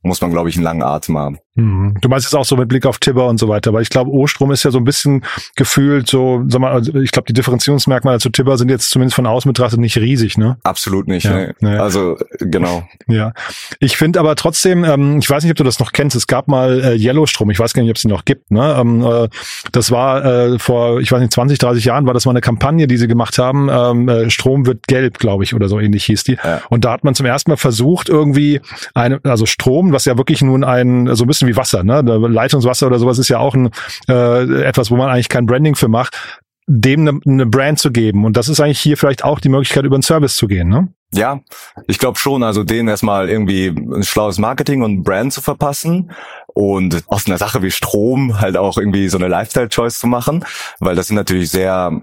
muss 0.03 0.21
man, 0.21 0.31
glaube 0.31 0.49
ich, 0.49 0.57
einen 0.57 0.65
langen 0.65 0.83
Atem 0.83 1.19
haben. 1.19 1.39
Mhm. 1.57 1.95
Du 2.01 2.09
meinst 2.09 2.27
jetzt 2.27 2.35
auch 2.35 2.45
so 2.45 2.57
mit 2.57 2.69
Blick 2.69 2.87
auf 2.87 2.99
Tibber 2.99 3.27
und 3.27 3.39
so 3.39 3.49
weiter, 3.49 3.73
weil 3.73 3.83
ich 3.83 3.89
glaube, 3.89 4.11
Ostrom 4.11 4.53
ist 4.53 4.63
ja 4.63 4.71
so 4.71 4.79
ein 4.79 4.85
bisschen 4.85 5.25
gefühlt 5.57 6.07
so, 6.07 6.45
sag 6.49 6.61
mal, 6.61 6.71
also 6.71 6.95
ich 6.95 7.11
glaube, 7.11 7.27
die 7.27 7.33
Differenzierungsmerkmale 7.33 8.21
zu 8.21 8.31
Tibber 8.31 8.59
sind 8.59 8.69
jetzt 8.69 8.91
zumindest 8.91 9.17
von 9.17 9.27
außen 9.27 9.49
betrachtet 9.49 9.81
nicht 9.81 9.97
riesig, 9.97 10.37
ne? 10.39 10.59
Absolut 10.63 11.09
nicht, 11.09 11.25
ja, 11.25 11.49
ne. 11.61 11.83
Also 11.83 12.17
genau. 12.39 12.87
Ja. 13.07 13.33
Ich 13.81 13.97
finde 13.97 14.21
aber 14.21 14.37
trotzdem, 14.37 14.85
ähm, 14.85 15.19
ich 15.19 15.29
weiß 15.29 15.43
nicht, 15.43 15.51
ob 15.51 15.57
du 15.57 15.65
das 15.65 15.81
noch 15.81 15.93
kennst, 15.93 16.15
es 16.15 16.27
gab 16.27 16.49
mal 16.49 16.81
äh, 16.81 16.97
Yellowstrom, 16.97 17.51
ich 17.51 17.59
weiß 17.59 17.73
gar 17.73 17.83
nicht, 17.83 17.91
ob 17.91 17.97
es 17.97 18.03
die 18.03 18.09
noch 18.09 18.25
gibt, 18.25 18.51
ne? 18.51 18.77
Ähm, 18.79 19.03
äh, 19.03 19.29
das 19.73 19.91
war 19.91 20.25
äh, 20.25 20.59
vor, 20.59 21.01
ich 21.01 21.11
weiß 21.11 21.21
nicht, 21.21 21.33
20, 21.33 21.59
30 21.59 21.85
Jahren 21.85 22.07
war 22.07 22.15
das 22.15 22.27
mal 22.27 22.33
eine 22.33 22.41
Kampagne, 22.43 22.87
die 22.87 22.99
sie 22.99 23.09
gemacht 23.09 23.39
haben, 23.39 23.69
ähm, 23.71 24.09
äh, 24.09 24.31
Strom 24.31 24.67
wird 24.67 24.87
gelb, 24.87 25.19
glaube 25.19 25.45
ich, 25.45 25.55
oder 25.55 25.69
so 25.69 25.81
ähnlich 25.81 26.05
hieß 26.05 26.25
die. 26.25 26.37
Ja. 26.43 26.61
Und 26.69 26.85
da 26.85 26.93
hat 26.93 27.05
man 27.05 27.15
zum 27.15 27.27
ersten 27.27 27.51
Mal 27.51 27.57
versucht, 27.57 28.09
irgendwie 28.09 28.61
eine, 28.95 29.21
also 29.25 29.47
Strom, 29.47 29.93
was 29.93 30.05
ja 30.05 30.19
wirklich 30.19 30.43
nun 30.43 30.65
ein, 30.65 31.15
so 31.15 31.25
ein 31.25 31.27
bisschen 31.27 31.46
wie 31.47 31.57
Wasser, 31.57 31.83
ne? 31.83 32.01
Leitungswasser 32.03 32.87
oder 32.87 32.99
sowas 32.99 33.19
ist 33.19 33.29
ja 33.29 33.39
auch 33.39 33.55
ein, 33.55 33.71
äh, 34.09 34.65
etwas, 34.65 34.91
wo 34.91 34.97
man 34.97 35.11
eigentlich 35.11 35.29
kein 35.29 35.47
Branding 35.47 35.75
für 35.75 35.89
macht, 35.89 36.41
dem 36.67 37.09
eine, 37.09 37.21
eine 37.25 37.47
Brand 37.47 37.79
zu 37.79 37.91
geben. 37.91 38.25
Und 38.25 38.37
das 38.37 38.49
ist 38.49 38.61
eigentlich 38.61 38.81
hier 38.81 38.97
vielleicht 38.97 39.25
auch 39.25 39.41
die 39.41 39.49
Möglichkeit, 39.49 39.85
über 39.85 39.97
einen 39.97 40.03
Service 40.03 40.37
zu 40.37 40.49
gehen, 40.49 40.69
ne? 40.69 40.89
Ja, 41.13 41.41
ich 41.87 41.99
glaube 41.99 42.19
schon, 42.19 42.43
also 42.43 42.65
denen 42.65 42.89
erstmal 42.89 43.31
irgendwie 43.31 43.69
ein 43.69 44.03
schlaues 44.03 44.39
Marketing 44.39 44.83
und 44.83 45.05
Brand 45.05 45.33
zu 45.33 45.41
verpassen 45.41 46.11
und 46.49 47.05
aus 47.07 47.27
einer 47.27 47.39
Sache 47.39 47.63
wie 47.63 47.71
Strom 47.71 48.41
halt 48.41 48.57
auch 48.57 48.77
irgendwie 48.77 49.09
so 49.09 49.17
eine 49.17 49.29
Lifestyle-Choice 49.29 50.01
zu 50.01 50.09
machen, 50.09 50.45
weil 50.81 50.97
das 50.97 51.07
sind 51.07 51.17
natürlich 51.17 51.51
sehr 51.51 52.01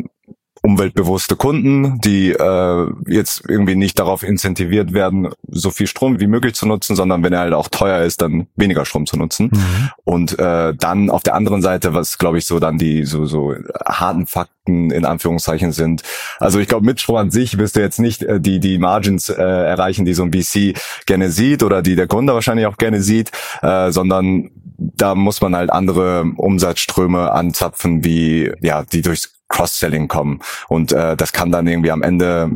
umweltbewusste 0.66 1.36
Kunden, 1.36 2.00
die 2.00 2.32
äh, 2.32 2.88
jetzt 3.06 3.44
irgendwie 3.50 3.76
nicht 3.76 4.00
darauf 4.00 4.24
incentiviert 4.24 4.94
werden, 4.94 5.28
so 5.50 5.72
viel 5.72 5.88
Strom 5.88 6.22
wie 6.22 6.28
möglich 6.28 6.56
zu 6.56 6.66
nutzen, 6.66 6.96
sondern 6.96 7.22
wenn 7.22 7.34
er 7.34 7.42
halt 7.42 7.54
auch 7.54 7.68
teuer 7.68 8.00
ist, 8.00 8.22
dann 8.22 8.48
weniger 8.56 8.86
Strom 8.86 9.06
zu 9.06 9.18
nutzen. 9.18 9.52
Mhm. 9.52 9.90
Und 10.06 10.40
äh, 10.40 10.74
dann 10.74 11.10
auf 11.10 11.22
der 11.22 11.36
anderen 11.36 11.62
Seite, 11.62 11.94
was 11.94 12.18
glaube 12.18 12.38
ich 12.38 12.46
so 12.46 12.60
dann 12.60 12.78
die 12.78 13.04
so 13.04 13.26
so 13.26 13.54
harten 13.86 14.26
Fakten 14.26 14.90
in 14.90 15.04
Anführungszeichen 15.04 15.74
sind. 15.74 16.02
Also 16.40 16.60
ich 16.60 16.70
glaube, 16.70 16.86
mit 16.86 17.02
Strom 17.02 17.18
an 17.18 17.32
sich 17.32 17.58
wirst 17.58 17.76
du 17.76 17.82
jetzt 17.82 18.00
nicht 18.00 18.24
äh, 18.24 18.40
die 18.40 18.62
die 18.62 18.78
Margins 18.78 19.28
äh, 19.28 19.44
erreichen, 19.44 20.06
die 20.06 20.14
so 20.14 20.24
ein 20.24 20.32
VC 20.32 20.80
gerne 21.06 21.30
sieht 21.30 21.62
oder 21.64 21.82
die 21.82 21.98
der 21.98 22.08
Kunde 22.08 22.34
wahrscheinlich 22.34 22.68
auch 22.68 22.78
gerne 22.78 23.02
sieht, 23.02 23.32
äh, 23.62 23.92
sondern 23.92 24.50
da 24.78 25.14
muss 25.14 25.42
man 25.42 25.56
halt 25.56 25.72
andere 25.72 26.24
Umsatzströme 26.38 27.32
anzapfen, 27.32 28.04
wie 28.06 28.52
ja, 28.62 28.84
die 28.84 29.02
durchs 29.02 29.34
Cross-Selling 29.54 30.08
kommen. 30.08 30.40
Und 30.68 30.92
äh, 30.92 31.16
das 31.16 31.32
kann 31.32 31.52
dann 31.52 31.68
irgendwie 31.68 31.92
am 31.92 32.02
Ende, 32.02 32.50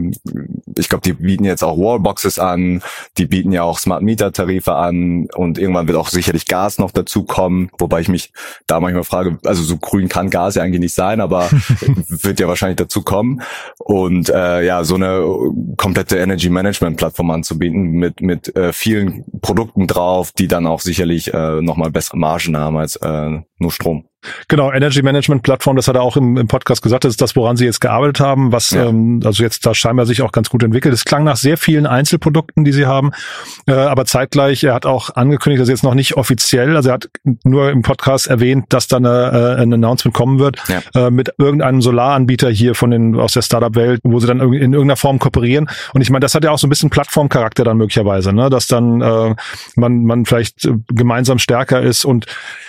ich 0.78 0.90
glaube, 0.90 1.04
die 1.04 1.14
bieten 1.14 1.46
jetzt 1.46 1.64
auch 1.64 1.78
Wallboxes 1.78 2.40
an, 2.40 2.82
die 3.18 3.28
bieten 3.28 3.52
ja 3.52 3.64
auch 3.64 3.78
Smart 3.78 4.02
Meter 4.02 4.34
Tarife 4.34 4.74
an 4.74 5.28
und 5.36 5.60
irgendwann 5.60 5.88
wird 5.88 5.98
auch 5.98 6.10
sicherlich 6.10 6.48
Gas 6.48 6.80
noch 6.80 6.92
dazu 6.92 7.24
kommen, 7.24 7.70
wobei 7.78 8.02
ich 8.02 8.10
mich 8.10 8.34
da 8.66 8.80
manchmal 8.80 9.04
frage, 9.04 9.38
also 9.46 9.62
so 9.62 9.78
grün 9.78 10.10
kann 10.10 10.32
Gas 10.32 10.56
ja 10.56 10.64
eigentlich 10.64 10.82
nicht 10.82 10.96
sein, 10.96 11.22
aber 11.22 11.50
wird 12.08 12.40
ja 12.40 12.48
wahrscheinlich 12.48 12.78
dazu 12.78 13.04
kommen. 13.04 13.44
Und 13.78 14.30
äh, 14.30 14.66
ja, 14.66 14.84
so 14.84 14.96
eine 14.96 15.24
komplette 15.78 16.18
Energy 16.18 16.50
Management 16.50 16.98
Plattform 16.98 17.30
anzubieten 17.30 17.92
mit 17.92 18.22
mit 18.22 18.56
äh, 18.56 18.74
vielen 18.74 19.24
Produkten 19.42 19.86
drauf, 19.86 20.32
die 20.32 20.48
dann 20.48 20.66
auch 20.66 20.82
sicherlich 20.82 21.32
äh, 21.32 21.62
nochmal 21.62 21.92
bessere 21.92 22.18
Margen 22.18 22.58
haben 22.58 22.78
als 22.78 22.96
äh, 22.96 23.40
nur 23.60 23.72
Strom. 23.72 24.07
Genau, 24.48 24.72
Energy 24.72 25.02
Management 25.04 25.44
Plattform, 25.44 25.76
das 25.76 25.88
hat 25.88 25.96
er 25.96 26.02
auch 26.02 26.18
im, 26.18 26.38
im 26.38 26.48
Podcast 26.48 26.82
gesagt, 26.82 27.04
das 27.04 27.12
ist 27.12 27.22
das, 27.22 27.36
woran 27.36 27.56
sie 27.56 27.66
jetzt 27.66 27.80
gearbeitet 27.80 28.20
haben, 28.20 28.52
was 28.52 28.72
ja. 28.72 28.86
ähm, 28.86 29.22
also 29.24 29.44
jetzt 29.44 29.66
da 29.66 29.76
scheinbar 29.76 30.06
sich 30.06 30.22
auch 30.22 30.32
ganz 30.32 30.50
gut 30.50 30.64
entwickelt. 30.64 30.94
Es 30.94 31.06
klang 31.06 31.24
nach 31.24 31.38
sehr 31.38 31.58
vielen 31.58 31.86
Einzelprodukten, 31.86 32.66
die 32.66 32.72
sie 32.72 32.88
haben, 32.88 33.12
äh, 33.68 33.74
aber 33.74 34.06
zeitgleich, 34.06 34.64
er 34.64 34.74
hat 34.74 34.86
auch 34.86 35.16
angekündigt, 35.16 35.62
dass 35.62 35.70
jetzt 35.70 35.84
noch 35.84 35.94
nicht 35.94 36.18
offiziell, 36.18 36.76
also 36.76 36.90
er 36.90 36.94
hat 36.94 37.10
nur 37.44 37.70
im 37.70 37.84
Podcast 37.84 38.28
erwähnt, 38.28 38.66
dass 38.70 38.88
da 38.88 38.98
eine, 38.98 39.56
äh, 39.58 39.62
ein 39.62 39.74
Announcement 39.74 40.16
kommen 40.16 40.40
wird 40.40 40.62
ja. 40.68 41.08
äh, 41.08 41.12
mit 41.12 41.34
irgendeinem 41.38 41.82
Solaranbieter 41.82 42.50
hier 42.50 42.74
von 42.74 42.92
den 42.92 43.16
aus 43.16 43.34
der 43.34 43.44
Startup-Welt, 43.44 44.02
wo 44.04 44.20
sie 44.20 44.28
dann 44.28 44.40
in 44.40 44.74
irgendeiner 44.74 44.98
Form 44.98 45.20
kooperieren. 45.20 45.70
Und 45.94 46.02
ich 46.02 46.10
meine, 46.10 46.22
das 46.22 46.34
hat 46.34 46.44
ja 46.44 46.52
auch 46.52 46.60
so 46.60 46.68
ein 46.68 46.70
bisschen 46.70 46.90
Plattformcharakter 46.90 47.64
dann 47.64 47.78
möglicherweise, 47.78 48.34
ne? 48.34 48.50
dass 48.50 48.68
dann 48.68 49.02
äh, 49.02 49.36
man 49.76 50.04
man 50.04 50.26
vielleicht 50.26 50.68
gemeinsam 50.88 51.38
stärker 51.40 51.82
ist 51.82 52.04
und 52.04 52.26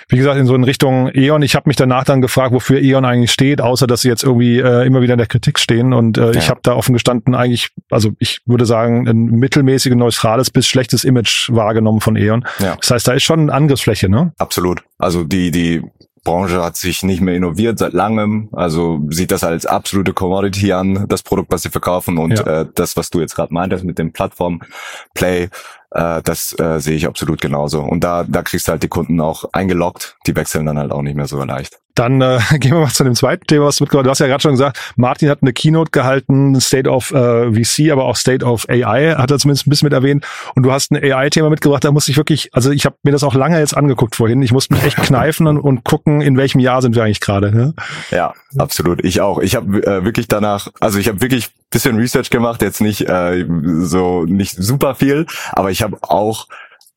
wie 0.08 0.16
gesagt 0.16 0.38
in 0.38 0.46
so 0.46 0.54
in 0.54 0.64
Richtung 0.64 1.10
E.ON. 1.12 1.42
Ich 1.42 1.54
habe 1.54 1.68
mich 1.68 1.76
danach 1.76 2.04
dann 2.04 2.22
gefragt, 2.22 2.52
wofür 2.52 2.80
E.ON 2.80 3.04
eigentlich 3.04 3.30
steht, 3.30 3.60
außer 3.60 3.86
dass 3.86 4.02
sie 4.02 4.08
jetzt 4.08 4.24
irgendwie 4.24 4.58
äh, 4.58 4.86
immer 4.86 5.02
wieder 5.02 5.14
in 5.14 5.18
der 5.18 5.26
Kritik 5.26 5.58
stehen. 5.58 5.92
Und 5.92 6.16
äh, 6.16 6.26
ja. 6.26 6.30
ich 6.32 6.48
habe 6.48 6.60
da 6.62 6.74
offen 6.74 6.94
gestanden 6.94 7.34
eigentlich, 7.34 7.70
also 7.90 8.12
ich 8.18 8.40
würde 8.46 8.64
sagen, 8.64 9.06
ein 9.06 9.26
mittelmäßiges, 9.26 9.96
neutrales 9.96 10.50
bis 10.50 10.66
schlechtes 10.66 11.04
Image 11.04 11.50
wahrgenommen 11.50 12.00
von 12.00 12.16
E.ON. 12.16 12.44
Ja. 12.58 12.76
Das 12.80 12.90
heißt, 12.90 13.08
da 13.08 13.12
ist 13.12 13.24
schon 13.24 13.40
eine 13.40 13.52
Angriffsfläche, 13.52 14.08
ne? 14.08 14.32
Absolut. 14.38 14.82
Also 14.98 15.24
die, 15.24 15.50
die 15.50 15.82
Branche 16.24 16.62
hat 16.62 16.76
sich 16.76 17.02
nicht 17.02 17.20
mehr 17.20 17.34
innoviert 17.34 17.78
seit 17.78 17.92
langem. 17.92 18.50
Also 18.52 19.00
sieht 19.08 19.30
das 19.30 19.44
als 19.44 19.64
absolute 19.66 20.12
Commodity 20.12 20.72
an, 20.72 21.06
das 21.08 21.22
Produkt, 21.22 21.52
was 21.52 21.62
sie 21.62 21.70
verkaufen. 21.70 22.18
Und 22.18 22.38
ja. 22.38 22.60
äh, 22.60 22.66
das, 22.74 22.96
was 22.96 23.10
du 23.10 23.20
jetzt 23.20 23.34
gerade 23.34 23.52
meintest 23.54 23.84
mit 23.84 23.98
dem 23.98 24.12
Plattform-Play, 24.12 25.48
äh, 25.90 26.22
das 26.22 26.58
äh, 26.58 26.78
sehe 26.80 26.96
ich 26.96 27.06
absolut 27.06 27.40
genauso. 27.40 27.82
Und 27.82 28.04
da, 28.04 28.24
da 28.24 28.42
kriegst 28.42 28.68
du 28.68 28.72
halt 28.72 28.82
die 28.82 28.88
Kunden 28.88 29.20
auch 29.20 29.44
eingeloggt. 29.52 30.16
Die 30.26 30.36
wechseln 30.36 30.66
dann 30.66 30.78
halt 30.78 30.92
auch 30.92 31.02
nicht 31.02 31.16
mehr 31.16 31.26
so 31.26 31.42
leicht. 31.42 31.78
Dann 31.94 32.20
äh, 32.20 32.38
gehen 32.58 32.72
wir 32.72 32.80
mal 32.80 32.88
zu 32.88 33.04
dem 33.04 33.14
zweiten 33.14 33.46
Thema, 33.46 33.66
was 33.66 33.76
du 33.76 33.84
mitgebracht 33.84 34.06
hast. 34.06 34.06
Du 34.06 34.10
hast 34.10 34.18
ja 34.20 34.26
gerade 34.26 34.42
schon 34.42 34.52
gesagt, 34.52 34.78
Martin 34.96 35.30
hat 35.30 35.38
eine 35.42 35.52
Keynote 35.52 35.90
gehalten, 35.90 36.60
State 36.60 36.88
of 36.88 37.10
äh, 37.12 37.52
VC, 37.52 37.90
aber 37.90 38.04
auch 38.04 38.16
State 38.16 38.44
of 38.44 38.68
AI, 38.68 39.14
hat 39.16 39.30
er 39.30 39.38
zumindest 39.38 39.66
ein 39.66 39.70
bisschen 39.70 39.86
mit 39.86 39.92
erwähnt. 39.94 40.24
Und 40.54 40.62
du 40.62 40.72
hast 40.72 40.92
ein 40.92 41.02
AI-Thema 41.02 41.50
mitgebracht, 41.50 41.84
da 41.84 41.90
musste 41.90 42.10
ich 42.10 42.16
wirklich, 42.16 42.54
also 42.54 42.70
ich 42.70 42.84
habe 42.84 42.96
mir 43.02 43.12
das 43.12 43.24
auch 43.24 43.34
lange 43.34 43.58
jetzt 43.58 43.76
angeguckt 43.76 44.14
vorhin. 44.14 44.42
Ich 44.42 44.52
musste 44.52 44.74
mich 44.74 44.84
echt 44.84 44.96
kneifen 44.96 45.46
und, 45.46 45.58
und 45.58 45.84
gucken, 45.84 46.20
in 46.20 46.36
welchem 46.36 46.60
Jahr 46.60 46.82
sind 46.82 46.94
wir 46.94 47.02
eigentlich 47.02 47.20
gerade. 47.20 47.50
Ne? 47.50 47.74
Ja, 48.10 48.34
absolut. 48.58 49.04
Ich 49.04 49.20
auch. 49.20 49.38
Ich 49.38 49.56
habe 49.56 49.82
äh, 49.84 50.04
wirklich 50.04 50.28
danach, 50.28 50.68
also 50.80 50.98
ich 50.98 51.08
habe 51.08 51.20
wirklich 51.20 51.50
bisschen 51.70 51.96
Research 51.96 52.30
gemacht, 52.30 52.62
jetzt 52.62 52.80
nicht 52.80 53.02
äh, 53.08 53.46
so 53.80 54.24
nicht 54.24 54.56
super 54.56 54.94
viel, 54.94 55.26
aber 55.52 55.70
ich 55.70 55.82
habe 55.82 55.98
auch 56.02 56.46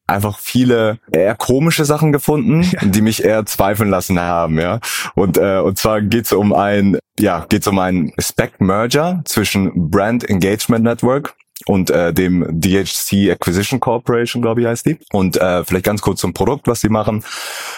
einfach 0.07 0.39
viele 0.39 0.99
eher 1.11 1.35
komische 1.35 1.85
Sachen 1.85 2.11
gefunden, 2.11 2.61
ja. 2.71 2.79
die 2.83 3.01
mich 3.01 3.23
eher 3.23 3.45
zweifeln 3.45 3.89
lassen 3.89 4.19
haben, 4.19 4.59
ja. 4.59 4.79
Und 5.15 5.37
äh, 5.37 5.59
und 5.59 5.77
zwar 5.77 6.01
geht's 6.01 6.33
um 6.33 6.53
ein 6.53 6.97
ja 7.19 7.45
geht's 7.49 7.67
um 7.67 7.79
ein 7.79 8.13
Spec 8.19 8.59
Merger 8.59 9.21
zwischen 9.25 9.89
Brand 9.89 10.29
Engagement 10.29 10.83
Network 10.83 11.35
und 11.65 11.89
äh, 11.89 12.13
dem 12.13 12.45
DHC 12.49 13.31
Acquisition 13.31 13.79
Corporation, 13.79 14.41
glaube 14.41 14.61
ich, 14.61 14.67
heißt 14.67 14.85
die. 14.85 14.97
Und 15.11 15.37
äh, 15.37 15.63
vielleicht 15.63 15.85
ganz 15.85 16.01
kurz 16.01 16.21
zum 16.21 16.33
Produkt, 16.33 16.67
was 16.67 16.81
sie 16.81 16.89
machen. 16.89 17.23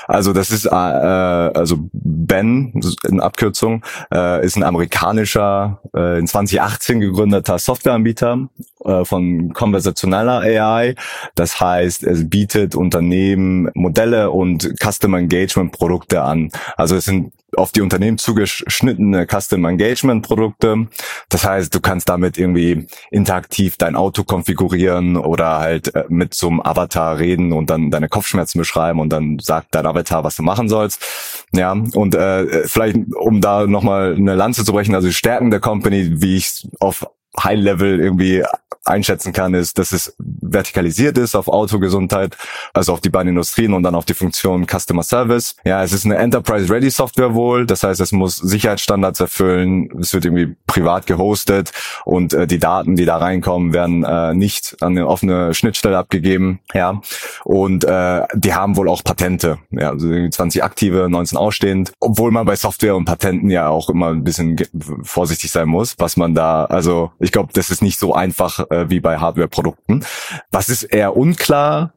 Also 0.07 0.33
das 0.33 0.51
ist 0.51 0.65
äh, 0.65 0.69
also 0.69 1.77
Ben 1.93 2.73
in 3.07 3.19
Abkürzung 3.19 3.83
äh, 4.13 4.45
ist 4.45 4.55
ein 4.55 4.63
amerikanischer 4.63 5.81
äh, 5.95 6.19
in 6.19 6.27
2018 6.27 6.99
gegründeter 6.99 7.57
Softwareanbieter 7.59 8.49
äh, 8.85 9.05
von 9.05 9.53
konversationeller 9.53 10.39
AI. 10.39 10.95
Das 11.35 11.59
heißt, 11.59 12.03
es 12.03 12.29
bietet 12.29 12.75
Unternehmen 12.75 13.69
Modelle 13.73 14.31
und 14.31 14.73
Customer 14.81 15.17
Engagement 15.17 15.71
Produkte 15.71 16.21
an. 16.21 16.49
Also 16.77 16.95
es 16.95 17.05
sind 17.05 17.33
auf 17.57 17.71
die 17.71 17.81
Unternehmen 17.81 18.17
zugeschnittene 18.17 19.27
Custom 19.27 19.65
Engagement 19.65 20.25
Produkte. 20.25 20.87
Das 21.29 21.45
heißt, 21.45 21.73
du 21.73 21.79
kannst 21.79 22.09
damit 22.09 22.37
irgendwie 22.37 22.87
interaktiv 23.11 23.77
dein 23.77 23.95
Auto 23.95 24.23
konfigurieren 24.23 25.17
oder 25.17 25.59
halt 25.59 25.93
äh, 25.95 26.05
mit 26.09 26.33
so 26.33 26.49
einem 26.49 26.61
Avatar 26.61 27.17
reden 27.19 27.53
und 27.53 27.69
dann 27.69 27.91
deine 27.91 28.09
Kopfschmerzen 28.09 28.59
beschreiben 28.59 28.99
und 28.99 29.09
dann 29.09 29.39
sagt 29.39 29.75
dein 29.75 29.85
Avatar, 29.85 30.23
was 30.23 30.35
du 30.35 30.43
machen 30.43 30.69
sollst. 30.69 31.01
Ja, 31.53 31.71
und 31.71 32.15
äh, 32.15 32.67
vielleicht, 32.67 32.97
um 33.15 33.41
da 33.41 33.67
nochmal 33.67 34.15
eine 34.15 34.35
Lanze 34.35 34.65
zu 34.65 34.73
brechen, 34.73 34.95
also 34.95 35.07
die 35.07 35.13
Stärken 35.13 35.51
der 35.51 35.59
Company, 35.59 36.21
wie 36.21 36.37
ich 36.37 36.67
auf 36.79 37.05
High 37.41 37.59
Level 37.59 37.99
irgendwie 37.99 38.43
einschätzen 38.85 39.33
kann, 39.33 39.53
ist, 39.53 39.77
dass 39.79 39.91
es 39.91 40.15
vertikalisiert 40.53 41.17
ist 41.17 41.35
auf 41.35 41.47
Autogesundheit, 41.47 42.37
also 42.73 42.93
auf 42.93 43.01
die 43.01 43.09
beiden 43.09 43.29
Industrien 43.29 43.73
und 43.73 43.83
dann 43.83 43.95
auf 43.95 44.05
die 44.05 44.13
Funktion 44.13 44.65
Customer 44.67 45.03
Service. 45.03 45.55
Ja, 45.65 45.83
es 45.83 45.93
ist 45.93 46.05
eine 46.05 46.15
Enterprise-Ready 46.17 46.89
Software 46.89 47.33
wohl, 47.33 47.65
das 47.65 47.83
heißt, 47.83 47.99
es 47.99 48.11
muss 48.11 48.37
Sicherheitsstandards 48.37 49.19
erfüllen, 49.19 49.89
es 49.99 50.13
wird 50.13 50.25
irgendwie 50.25 50.55
privat 50.67 51.07
gehostet 51.07 51.71
und 52.05 52.33
äh, 52.33 52.47
die 52.47 52.59
Daten, 52.59 52.95
die 52.95 53.05
da 53.05 53.17
reinkommen, 53.17 53.73
werden 53.73 54.03
äh, 54.03 54.33
nicht 54.33 54.77
an 54.81 54.93
eine 54.93 55.07
offene 55.07 55.53
Schnittstelle 55.53 55.97
abgegeben. 55.97 56.59
Ja, 56.73 57.01
und 57.43 57.83
äh, 57.83 58.21
die 58.33 58.53
haben 58.53 58.75
wohl 58.77 58.89
auch 58.89 59.03
Patente, 59.03 59.59
ja, 59.71 59.89
also 59.89 60.07
20 60.07 60.63
aktive, 60.63 61.09
19 61.09 61.37
ausstehend, 61.37 61.93
obwohl 61.99 62.31
man 62.31 62.45
bei 62.45 62.55
Software 62.55 62.95
und 62.95 63.05
Patenten 63.05 63.49
ja 63.49 63.69
auch 63.69 63.89
immer 63.89 64.09
ein 64.09 64.23
bisschen 64.23 64.57
vorsichtig 65.03 65.51
sein 65.51 65.67
muss, 65.67 65.95
was 65.97 66.17
man 66.17 66.35
da, 66.35 66.65
also 66.65 67.11
ich 67.19 67.31
glaube, 67.31 67.53
das 67.53 67.69
ist 67.69 67.81
nicht 67.81 67.99
so 67.99 68.13
einfach 68.13 68.59
äh, 68.69 68.89
wie 68.89 68.99
bei 68.99 69.17
Hardware-Produkten. 69.17 70.05
Was 70.51 70.69
ist 70.69 70.83
eher 70.83 71.15
unklar? 71.15 71.93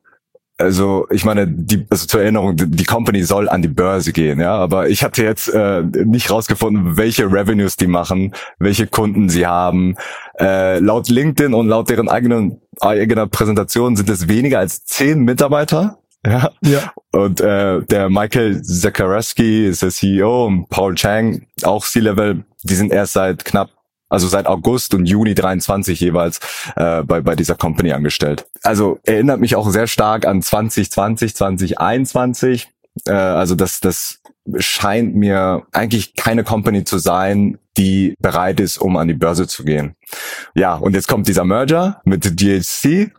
Also 0.58 1.06
ich 1.10 1.26
meine, 1.26 1.46
die, 1.46 1.86
also 1.90 2.06
zur 2.06 2.22
Erinnerung, 2.22 2.54
die 2.56 2.84
Company 2.84 3.22
soll 3.24 3.46
an 3.48 3.60
die 3.60 3.68
Börse 3.68 4.12
gehen, 4.12 4.40
ja, 4.40 4.54
aber 4.54 4.88
ich 4.88 5.04
hatte 5.04 5.22
jetzt 5.22 5.48
äh, 5.48 5.82
nicht 5.82 6.30
rausgefunden, 6.30 6.96
welche 6.96 7.30
Revenues 7.30 7.76
die 7.76 7.86
machen, 7.86 8.34
welche 8.58 8.86
Kunden 8.86 9.28
sie 9.28 9.46
haben. 9.46 9.96
Äh, 10.40 10.78
laut 10.78 11.10
LinkedIn 11.10 11.52
und 11.52 11.68
laut 11.68 11.90
deren 11.90 12.08
eigenen 12.08 12.62
eigener 12.80 13.26
Präsentation 13.26 13.96
sind 13.96 14.08
es 14.08 14.28
weniger 14.28 14.58
als 14.60 14.82
zehn 14.86 15.24
Mitarbeiter. 15.24 15.98
Ja. 16.26 16.50
ja. 16.64 16.92
Und 17.12 17.40
äh, 17.42 17.82
der 17.82 18.08
Michael 18.08 18.62
Zakaraski 18.62 19.66
ist 19.66 19.82
der 19.82 19.90
CEO 19.90 20.46
und 20.46 20.68
Paul 20.70 20.94
Chang, 20.94 21.46
auch 21.64 21.84
C-Level, 21.84 22.44
die 22.62 22.74
sind 22.74 22.92
erst 22.92 23.12
seit 23.12 23.44
knapp 23.44 23.70
also 24.08 24.28
seit 24.28 24.46
August 24.46 24.94
und 24.94 25.06
Juni 25.06 25.34
23 25.34 26.00
jeweils 26.00 26.40
äh, 26.76 27.02
bei, 27.02 27.20
bei 27.20 27.34
dieser 27.34 27.54
Company 27.54 27.92
angestellt. 27.92 28.46
Also 28.62 28.98
erinnert 29.04 29.40
mich 29.40 29.56
auch 29.56 29.68
sehr 29.70 29.86
stark 29.86 30.26
an 30.26 30.42
2020, 30.42 31.34
2021. 31.34 32.68
Äh, 33.06 33.12
also 33.12 33.54
das, 33.54 33.80
das 33.80 34.20
scheint 34.58 35.14
mir 35.14 35.62
eigentlich 35.72 36.14
keine 36.14 36.44
Company 36.44 36.84
zu 36.84 36.98
sein, 36.98 37.58
die 37.76 38.14
bereit 38.20 38.60
ist, 38.60 38.78
um 38.78 38.96
an 38.96 39.08
die 39.08 39.14
Börse 39.14 39.46
zu 39.46 39.64
gehen. 39.64 39.96
Ja, 40.54 40.76
und 40.76 40.94
jetzt 40.94 41.08
kommt 41.08 41.28
dieser 41.28 41.44
Merger 41.44 42.00
mit 42.04 42.40
DHC 42.40 42.84
äh, 42.84 43.10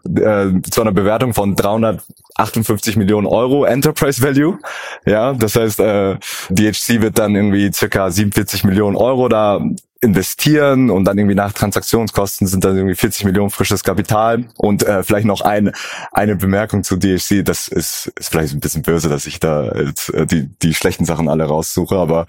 zu 0.70 0.82
einer 0.82 0.92
Bewertung 0.92 1.34
von 1.34 1.56
358 1.56 2.96
Millionen 2.96 3.28
Euro 3.28 3.66
Enterprise 3.66 4.22
Value. 4.24 4.58
Ja, 5.06 5.34
das 5.34 5.56
heißt, 5.56 5.80
äh, 5.80 6.18
DHC 6.50 7.02
wird 7.02 7.20
dann 7.20 7.36
irgendwie 7.36 7.72
circa 7.72 8.10
47 8.10 8.64
Millionen 8.64 8.96
Euro 8.96 9.28
da 9.28 9.62
investieren 10.02 10.90
und 10.90 11.06
dann 11.06 11.18
irgendwie 11.18 11.36
nach 11.36 11.54
Transaktionskosten 11.54 12.48
sind 12.48 12.64
dann 12.64 12.76
irgendwie 12.76 12.96
40 12.96 13.26
Millionen 13.26 13.50
frisches 13.50 13.84
Kapital. 13.84 14.46
Und 14.56 14.84
äh, 14.84 15.04
vielleicht 15.04 15.26
noch 15.26 15.42
ein, 15.42 15.72
eine 16.12 16.36
Bemerkung 16.36 16.84
zu 16.84 16.98
DHC, 16.98 17.44
das 17.44 17.68
ist, 17.68 18.12
ist 18.16 18.30
vielleicht 18.30 18.54
ein 18.54 18.60
bisschen 18.60 18.84
böse, 18.84 19.10
dass 19.10 19.26
ich 19.26 19.40
da 19.40 19.72
jetzt, 19.74 20.14
äh, 20.14 20.26
die, 20.26 20.50
die 20.62 20.74
schlechten 20.74 21.06
Sachen 21.06 21.30
alle 21.30 21.46
raussuche, 21.46 21.96
aber 21.96 22.28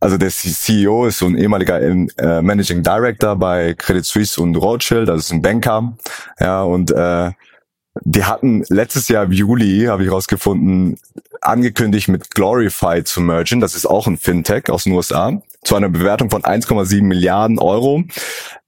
also 0.00 0.16
der 0.16 0.30
CEO 0.30 1.06
ist 1.06 1.18
so 1.18 1.26
ein 1.26 1.36
ehemaliger 1.36 1.80
äh, 1.80 2.42
Managing 2.42 2.82
Director 2.82 3.36
bei 3.36 3.74
Credit 3.74 4.04
Suisse 4.04 4.40
und 4.40 4.54
Rothschild, 4.56 5.08
das 5.08 5.24
ist 5.24 5.32
ein 5.32 5.42
Banker, 5.42 5.96
ja 6.38 6.62
und 6.62 6.90
äh, 6.92 7.32
die 8.02 8.24
hatten 8.24 8.64
letztes 8.68 9.08
Jahr 9.08 9.24
im 9.24 9.32
Juli, 9.32 9.86
habe 9.86 10.04
ich 10.04 10.10
rausgefunden, 10.10 10.98
angekündigt 11.40 12.08
mit 12.08 12.30
Glorify 12.34 13.04
zu 13.04 13.20
mergen. 13.20 13.60
Das 13.60 13.74
ist 13.74 13.86
auch 13.86 14.06
ein 14.06 14.18
Fintech 14.18 14.70
aus 14.70 14.84
den 14.84 14.92
USA. 14.92 15.40
Zu 15.62 15.76
einer 15.76 15.88
Bewertung 15.88 16.30
von 16.30 16.42
1,7 16.42 17.02
Milliarden 17.02 17.58
Euro. 17.58 18.04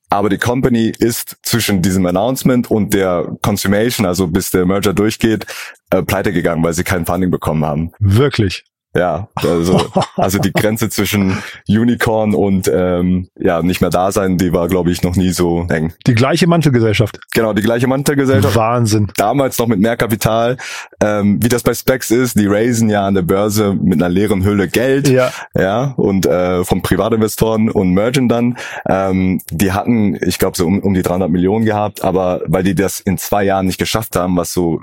Aber 0.08 0.28
die 0.28 0.38
Company 0.38 0.92
ist 0.98 1.36
zwischen 1.42 1.82
diesem 1.82 2.04
Announcement 2.04 2.68
und 2.68 2.92
der 2.94 3.36
Consummation, 3.42 4.06
also 4.06 4.26
bis 4.26 4.50
der 4.50 4.66
Merger 4.66 4.92
durchgeht, 4.92 5.46
äh, 5.90 6.02
pleite 6.02 6.32
gegangen, 6.32 6.64
weil 6.64 6.74
sie 6.74 6.82
kein 6.82 7.06
Funding 7.06 7.30
bekommen 7.30 7.64
haben. 7.64 7.92
Wirklich? 8.00 8.64
Ja, 8.96 9.28
also, 9.36 9.80
also 10.16 10.38
die 10.38 10.52
Grenze 10.52 10.88
zwischen 10.88 11.40
Unicorn 11.68 12.34
und 12.34 12.68
ähm, 12.72 13.28
ja 13.38 13.62
nicht 13.62 13.80
mehr 13.80 13.90
da 13.90 14.10
sein, 14.10 14.36
die 14.36 14.52
war, 14.52 14.66
glaube 14.66 14.90
ich, 14.90 15.02
noch 15.02 15.14
nie 15.14 15.30
so 15.30 15.66
eng. 15.68 15.92
Die 16.08 16.14
gleiche 16.14 16.48
Mantelgesellschaft. 16.48 17.20
Genau, 17.32 17.52
die 17.52 17.62
gleiche 17.62 17.86
Mantelgesellschaft. 17.86 18.56
Wahnsinn. 18.56 19.12
Damals 19.16 19.58
noch 19.58 19.68
mit 19.68 19.78
mehr 19.78 19.96
Kapital. 19.96 20.56
Ähm, 21.00 21.38
wie 21.40 21.48
das 21.48 21.62
bei 21.62 21.72
Specs 21.72 22.10
ist, 22.10 22.36
die 22.36 22.48
raisen 22.48 22.90
ja 22.90 23.06
an 23.06 23.14
der 23.14 23.22
Börse 23.22 23.74
mit 23.80 24.02
einer 24.02 24.08
leeren 24.08 24.44
Hülle 24.44 24.66
Geld. 24.66 25.08
Ja. 25.08 25.30
Ja, 25.56 25.94
und 25.96 26.26
äh, 26.26 26.64
von 26.64 26.82
Privatinvestoren 26.82 27.70
und 27.70 27.92
mergen 27.92 28.28
dann. 28.28 28.56
Ähm, 28.88 29.40
die 29.50 29.70
hatten, 29.70 30.18
ich 30.20 30.40
glaube, 30.40 30.56
so 30.56 30.66
um, 30.66 30.80
um 30.80 30.94
die 30.94 31.02
300 31.02 31.30
Millionen 31.30 31.64
gehabt, 31.64 32.02
aber 32.02 32.40
weil 32.46 32.64
die 32.64 32.74
das 32.74 32.98
in 32.98 33.18
zwei 33.18 33.44
Jahren 33.44 33.66
nicht 33.66 33.78
geschafft 33.78 34.16
haben, 34.16 34.36
was 34.36 34.52
so 34.52 34.80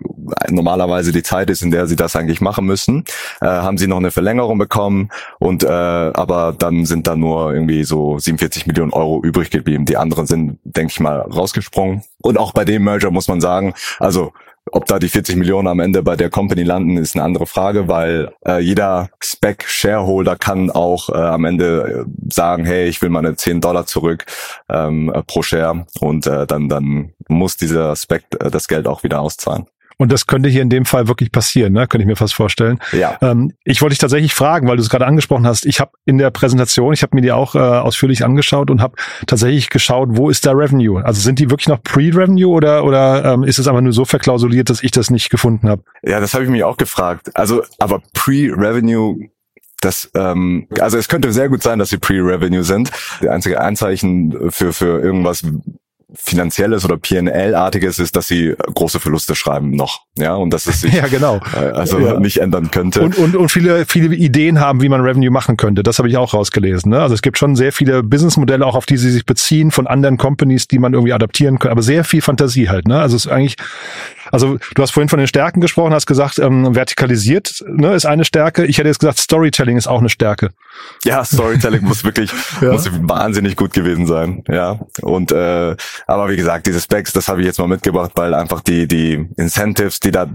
normalerweise 0.49 1.11
die 1.11 1.23
Zeit 1.23 1.49
ist, 1.49 1.61
in 1.61 1.71
der 1.71 1.87
sie 1.87 1.97
das 1.97 2.15
eigentlich 2.15 2.39
machen 2.39 2.65
müssen, 2.65 3.03
äh, 3.41 3.47
haben 3.47 3.77
sie 3.77 3.87
noch 3.87 3.96
noch 3.97 4.03
eine 4.03 4.11
Verlängerung 4.11 4.57
bekommen 4.57 5.09
und 5.39 5.63
äh, 5.63 5.67
aber 5.67 6.53
dann 6.57 6.85
sind 6.85 7.07
da 7.07 7.15
nur 7.15 7.53
irgendwie 7.53 7.83
so 7.83 8.19
47 8.19 8.67
Millionen 8.67 8.93
Euro 8.93 9.21
übrig 9.23 9.49
geblieben. 9.49 9.85
Die 9.85 9.97
anderen 9.97 10.27
sind, 10.27 10.59
denke 10.63 10.91
ich 10.91 10.99
mal, 10.99 11.21
rausgesprungen. 11.21 12.03
Und 12.21 12.37
auch 12.37 12.53
bei 12.53 12.65
dem 12.65 12.83
Merger 12.83 13.11
muss 13.11 13.27
man 13.27 13.41
sagen, 13.41 13.73
also 13.99 14.33
ob 14.71 14.85
da 14.85 14.99
die 14.99 15.07
40 15.07 15.37
Millionen 15.37 15.67
am 15.67 15.79
Ende 15.79 16.03
bei 16.03 16.17
der 16.17 16.29
Company 16.29 16.63
landen, 16.63 16.97
ist 16.97 17.15
eine 17.15 17.23
andere 17.23 17.47
Frage, 17.47 17.87
weil 17.87 18.33
äh, 18.45 18.59
jeder 18.59 19.09
Spec-Shareholder 19.23 20.35
kann 20.35 20.69
auch 20.69 21.09
äh, 21.09 21.13
am 21.13 21.45
Ende 21.45 22.05
äh, 22.05 22.31
sagen, 22.31 22.65
hey, 22.65 22.87
ich 22.87 23.01
will 23.01 23.09
meine 23.09 23.35
10 23.35 23.61
Dollar 23.61 23.85
zurück 23.85 24.25
ähm, 24.69 25.11
pro 25.25 25.41
Share 25.41 25.85
und 26.01 26.27
äh, 26.27 26.45
dann, 26.45 26.67
dann 26.67 27.13
muss 27.29 27.55
dieser 27.55 27.95
Spec 27.95 28.25
äh, 28.39 28.51
das 28.51 28.67
Geld 28.67 28.87
auch 28.87 29.03
wieder 29.03 29.21
auszahlen. 29.21 29.67
Und 29.99 30.11
das 30.11 30.27
könnte 30.27 30.47
hier 30.47 30.61
in 30.61 30.69
dem 30.69 30.85
Fall 30.85 31.07
wirklich 31.07 31.31
passieren, 31.31 31.73
ne? 31.73 31.87
könnte 31.87 32.03
ich 32.03 32.07
mir 32.07 32.15
fast 32.15 32.35
vorstellen. 32.35 32.79
Ja. 32.91 33.17
Ähm, 33.21 33.53
ich 33.63 33.81
wollte 33.81 33.93
dich 33.93 33.99
tatsächlich 33.99 34.35
fragen, 34.35 34.67
weil 34.67 34.77
du 34.77 34.83
es 34.83 34.89
gerade 34.89 35.07
angesprochen 35.07 35.47
hast. 35.47 35.65
Ich 35.65 35.79
habe 35.79 35.91
in 36.05 36.19
der 36.19 36.29
Präsentation, 36.29 36.93
ich 36.93 37.01
habe 37.01 37.15
mir 37.15 37.21
die 37.21 37.31
auch 37.31 37.55
äh, 37.55 37.59
ausführlich 37.59 38.23
angeschaut 38.23 38.69
und 38.69 38.79
habe 38.79 38.95
tatsächlich 39.25 39.69
geschaut, 39.69 40.09
wo 40.11 40.29
ist 40.29 40.45
da 40.45 40.51
Revenue? 40.51 41.03
Also 41.03 41.21
sind 41.21 41.39
die 41.39 41.49
wirklich 41.49 41.67
noch 41.67 41.81
Pre-Revenue 41.81 42.47
oder 42.47 42.83
oder 42.83 43.33
ähm, 43.33 43.43
ist 43.43 43.57
es 43.57 43.67
einfach 43.67 43.81
nur 43.81 43.93
so 43.93 44.05
verklausuliert, 44.05 44.69
dass 44.69 44.83
ich 44.83 44.91
das 44.91 45.09
nicht 45.09 45.31
gefunden 45.31 45.67
habe? 45.67 45.81
Ja, 46.03 46.19
das 46.19 46.33
habe 46.35 46.43
ich 46.43 46.49
mich 46.49 46.63
auch 46.63 46.77
gefragt. 46.77 47.31
Also, 47.33 47.63
aber 47.79 48.01
Pre-Revenue 48.13 49.29
das, 49.81 50.09
ähm, 50.15 50.67
also 50.79 50.97
es 50.97 51.07
könnte 51.07 51.31
sehr 51.31 51.49
gut 51.49 51.61
sein, 51.61 51.77
dass 51.77 51.89
sie 51.89 51.97
Pre-Revenue 51.97 52.63
sind. 52.63 52.91
Die 53.21 53.29
einzige 53.29 53.61
Anzeichen 53.61 54.51
für, 54.51 54.73
für 54.73 54.99
irgendwas 54.99 55.43
finanzielles 56.27 56.85
oder 56.85 56.97
PNL-artiges 56.97 57.99
ist, 57.99 58.15
dass 58.15 58.27
sie 58.27 58.55
große 58.73 58.99
Verluste 58.99 59.35
schreiben 59.35 59.71
noch, 59.71 60.01
ja, 60.17 60.35
und 60.35 60.51
dass 60.51 60.67
es 60.67 60.81
sich 60.87 60.93
ja, 60.93 61.07
genau. 61.07 61.39
äh, 61.55 61.69
also 61.69 61.99
ja. 61.99 62.19
nicht 62.19 62.37
ändern 62.37 62.69
könnte. 62.71 63.01
Und, 63.01 63.17
und, 63.17 63.35
und 63.35 63.49
viele, 63.49 63.85
viele 63.85 64.13
Ideen 64.15 64.59
haben, 64.59 64.81
wie 64.81 64.89
man 64.89 65.01
Revenue 65.01 65.31
machen 65.31 65.57
könnte. 65.57 65.83
Das 65.83 65.99
habe 65.99 66.09
ich 66.09 66.17
auch 66.17 66.33
rausgelesen. 66.33 66.91
Ne? 66.91 66.99
Also 66.99 67.15
es 67.15 67.21
gibt 67.21 67.37
schon 67.37 67.55
sehr 67.55 67.71
viele 67.71 68.03
Businessmodelle, 68.03 68.65
auch 68.65 68.75
auf 68.75 68.85
die 68.85 68.97
sie 68.97 69.11
sich 69.11 69.25
beziehen, 69.25 69.71
von 69.71 69.87
anderen 69.87 70.17
Companies, 70.17 70.67
die 70.67 70.79
man 70.79 70.93
irgendwie 70.93 71.13
adaptieren 71.13 71.59
kann, 71.59 71.71
aber 71.71 71.81
sehr 71.81 72.03
viel 72.03 72.21
Fantasie 72.21 72.69
halt. 72.69 72.87
Ne? 72.87 72.99
Also 72.99 73.15
es 73.15 73.25
ist 73.25 73.31
eigentlich 73.31 73.55
also 74.31 74.57
du 74.75 74.81
hast 74.81 74.91
vorhin 74.91 75.09
von 75.09 75.19
den 75.19 75.27
Stärken 75.27 75.61
gesprochen, 75.61 75.93
hast 75.93 76.05
gesagt, 76.05 76.39
ähm, 76.39 76.75
vertikalisiert 76.75 77.63
ne, 77.67 77.93
ist 77.93 78.05
eine 78.05 78.25
Stärke. 78.25 78.65
Ich 78.65 78.77
hätte 78.77 78.87
jetzt 78.87 78.99
gesagt, 78.99 79.19
Storytelling 79.19 79.77
ist 79.77 79.87
auch 79.87 79.99
eine 79.99 80.09
Stärke. 80.09 80.51
Ja, 81.03 81.23
Storytelling 81.23 81.83
muss 81.83 82.03
wirklich 82.03 82.31
ja. 82.61 82.71
muss 82.71 82.89
wahnsinnig 83.01 83.55
gut 83.55 83.73
gewesen 83.73 84.07
sein. 84.07 84.43
Ja. 84.47 84.79
Und 85.01 85.31
äh, 85.31 85.75
aber 86.07 86.29
wie 86.29 86.37
gesagt, 86.37 86.67
diese 86.67 86.79
Specs, 86.79 87.13
das 87.13 87.27
habe 87.27 87.41
ich 87.41 87.47
jetzt 87.47 87.59
mal 87.59 87.67
mitgebracht, 87.67 88.11
weil 88.15 88.33
einfach 88.33 88.61
die 88.61 88.87
die 88.87 89.27
Incentives, 89.37 89.99
die 89.99 90.11
da 90.11 90.27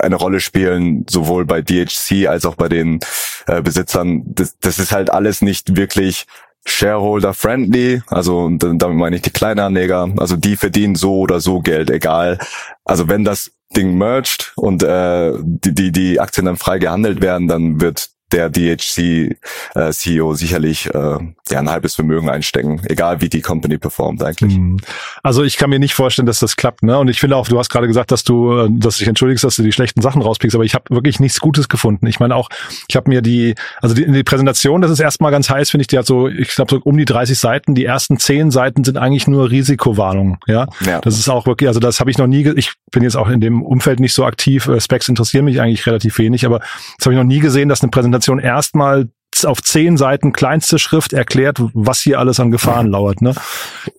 eine 0.00 0.16
Rolle 0.16 0.40
spielen, 0.40 1.06
sowohl 1.08 1.44
bei 1.44 1.62
DHC 1.62 2.26
als 2.28 2.46
auch 2.46 2.54
bei 2.54 2.68
den 2.68 3.00
äh, 3.46 3.62
Besitzern, 3.62 4.22
das, 4.26 4.56
das 4.58 4.78
ist 4.78 4.92
halt 4.92 5.10
alles 5.10 5.42
nicht 5.42 5.76
wirklich 5.76 6.26
Shareholder 6.64 7.34
friendly, 7.34 8.02
also 8.06 8.48
damit 8.48 8.96
meine 8.96 9.16
ich 9.16 9.22
die 9.22 9.30
Kleinanleger, 9.30 10.12
also 10.16 10.36
die 10.36 10.56
verdienen 10.56 10.94
so 10.94 11.18
oder 11.18 11.40
so 11.40 11.60
Geld, 11.60 11.90
egal. 11.90 12.38
Also 12.84 13.08
wenn 13.08 13.24
das 13.24 13.50
Ding 13.76 13.96
merged 13.96 14.52
und 14.56 14.82
äh, 14.82 15.32
die, 15.40 15.74
die, 15.74 15.92
die 15.92 16.20
Aktien 16.20 16.46
dann 16.46 16.56
frei 16.56 16.78
gehandelt 16.78 17.20
werden, 17.20 17.48
dann 17.48 17.80
wird 17.80 18.10
der 18.32 18.50
DHC-CEO 18.50 20.32
äh, 20.32 20.34
sicherlich 20.34 20.86
äh, 20.86 21.18
ja, 21.50 21.58
ein 21.58 21.70
halbes 21.70 21.94
Vermögen 21.94 22.30
einstecken, 22.30 22.80
egal 22.86 23.20
wie 23.20 23.28
die 23.28 23.40
Company 23.40 23.78
performt 23.78 24.22
eigentlich. 24.22 24.56
Mhm. 24.56 24.78
Also 25.22 25.42
ich 25.42 25.56
kann 25.56 25.70
mir 25.70 25.78
nicht 25.78 25.94
vorstellen, 25.94 26.26
dass 26.26 26.40
das 26.40 26.56
klappt. 26.56 26.82
Ne? 26.82 26.98
Und 26.98 27.08
ich 27.08 27.20
finde 27.20 27.36
auch, 27.36 27.46
du 27.46 27.58
hast 27.58 27.68
gerade 27.68 27.86
gesagt, 27.86 28.10
dass 28.10 28.24
du, 28.24 28.52
äh, 28.52 28.68
dass 28.70 28.96
du 28.96 29.00
dich 29.00 29.08
entschuldigst, 29.08 29.44
dass 29.44 29.56
du 29.56 29.62
die 29.62 29.72
schlechten 29.72 30.00
Sachen 30.00 30.22
rauspickst, 30.22 30.54
aber 30.54 30.64
ich 30.64 30.74
habe 30.74 30.84
wirklich 30.90 31.20
nichts 31.20 31.40
Gutes 31.40 31.68
gefunden. 31.68 32.06
Ich 32.06 32.20
meine 32.20 32.34
auch, 32.34 32.48
ich 32.88 32.96
habe 32.96 33.10
mir 33.10 33.22
die, 33.22 33.54
also 33.80 33.94
die, 33.94 34.10
die 34.10 34.24
Präsentation, 34.24 34.80
das 34.80 34.90
ist 34.90 35.00
erstmal 35.00 35.30
ganz 35.30 35.50
heiß, 35.50 35.70
finde 35.70 35.82
ich, 35.82 35.88
die 35.88 35.98
hat 35.98 36.06
so, 36.06 36.28
ich 36.28 36.54
glaube 36.54 36.70
so 36.70 36.80
um 36.82 36.96
die 36.96 37.04
30 37.04 37.38
Seiten. 37.38 37.74
Die 37.74 37.84
ersten 37.84 38.18
10 38.18 38.50
Seiten 38.50 38.84
sind 38.84 38.96
eigentlich 38.96 39.26
nur 39.26 39.50
Risikowarnungen. 39.50 40.38
Ja? 40.46 40.68
ja. 40.84 41.00
Das 41.00 41.18
ist 41.18 41.28
auch 41.28 41.46
wirklich, 41.46 41.68
also 41.68 41.80
das 41.80 42.00
habe 42.00 42.10
ich 42.10 42.18
noch 42.18 42.26
nie, 42.26 42.48
ich 42.56 42.72
bin 42.90 43.02
jetzt 43.02 43.16
auch 43.16 43.28
in 43.28 43.40
dem 43.40 43.62
Umfeld 43.62 44.00
nicht 44.00 44.14
so 44.14 44.24
aktiv. 44.24 44.68
Äh, 44.68 44.80
Specs 44.80 45.08
interessieren 45.08 45.44
mich 45.44 45.60
eigentlich 45.60 45.86
relativ 45.86 46.18
wenig, 46.18 46.46
aber 46.46 46.60
das 46.98 47.06
habe 47.06 47.14
ich 47.14 47.18
noch 47.18 47.26
nie 47.26 47.40
gesehen, 47.40 47.68
dass 47.68 47.82
eine 47.82 47.90
Präsentation 47.90 48.21
erstmal 48.28 49.08
auf 49.44 49.62
zehn 49.62 49.96
Seiten 49.96 50.32
kleinste 50.32 50.78
Schrift 50.78 51.12
erklärt, 51.12 51.60
was 51.72 52.00
hier 52.00 52.18
alles 52.18 52.38
an 52.38 52.50
Gefahren 52.50 52.86
lauert. 52.90 53.22
Ne? 53.22 53.32
Das 53.34 53.44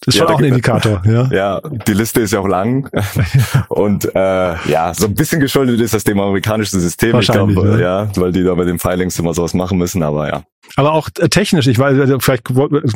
ist 0.08 0.18
schon 0.18 0.28
Ja, 0.28 0.34
auch 0.34 0.40
ein 0.40 0.46
Indikator. 0.46 1.02
Ja. 1.06 1.24
Ja, 1.34 1.62
die 1.88 1.94
Liste 1.94 2.22
ist 2.22 2.32
ja 2.32 2.40
auch 2.40 2.48
lang 2.48 2.90
und 3.70 4.14
äh, 4.16 4.70
ja, 4.70 4.94
so 4.94 5.08
ein 5.08 5.16
bisschen 5.16 5.40
geschuldet 5.40 5.82
ist 5.82 5.94
das 5.94 6.04
dem 6.04 6.20
amerikanischen 6.20 6.80
System. 6.80 7.20
Ich 7.20 7.28
glaube, 7.28 7.54
ne? 7.54 7.82
ja, 7.82 8.08
weil 8.16 8.32
die 8.32 8.44
da 8.44 8.54
bei 8.54 8.66
den 8.66 8.78
Filings 8.78 9.18
immer 9.18 9.34
sowas 9.34 9.54
machen 9.54 9.78
müssen, 9.78 10.04
aber 10.04 10.28
ja. 10.28 10.44
Aber 10.76 10.94
auch 10.94 11.10
äh, 11.20 11.30
technisch, 11.30 11.68
ich 11.68 11.78
weiß, 11.78 12.00
also 12.00 12.20
vielleicht 12.20 12.44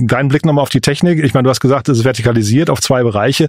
dein 0.01 0.27
Blick 0.29 0.45
nochmal 0.45 0.63
auf 0.63 0.69
die 0.69 0.81
Technik. 0.81 1.23
Ich 1.23 1.33
meine, 1.33 1.43
du 1.43 1.49
hast 1.49 1.59
gesagt, 1.59 1.89
es 1.89 1.99
ist 1.99 2.03
vertikalisiert 2.03 2.69
auf 2.69 2.81
zwei 2.81 3.03
Bereiche. 3.03 3.47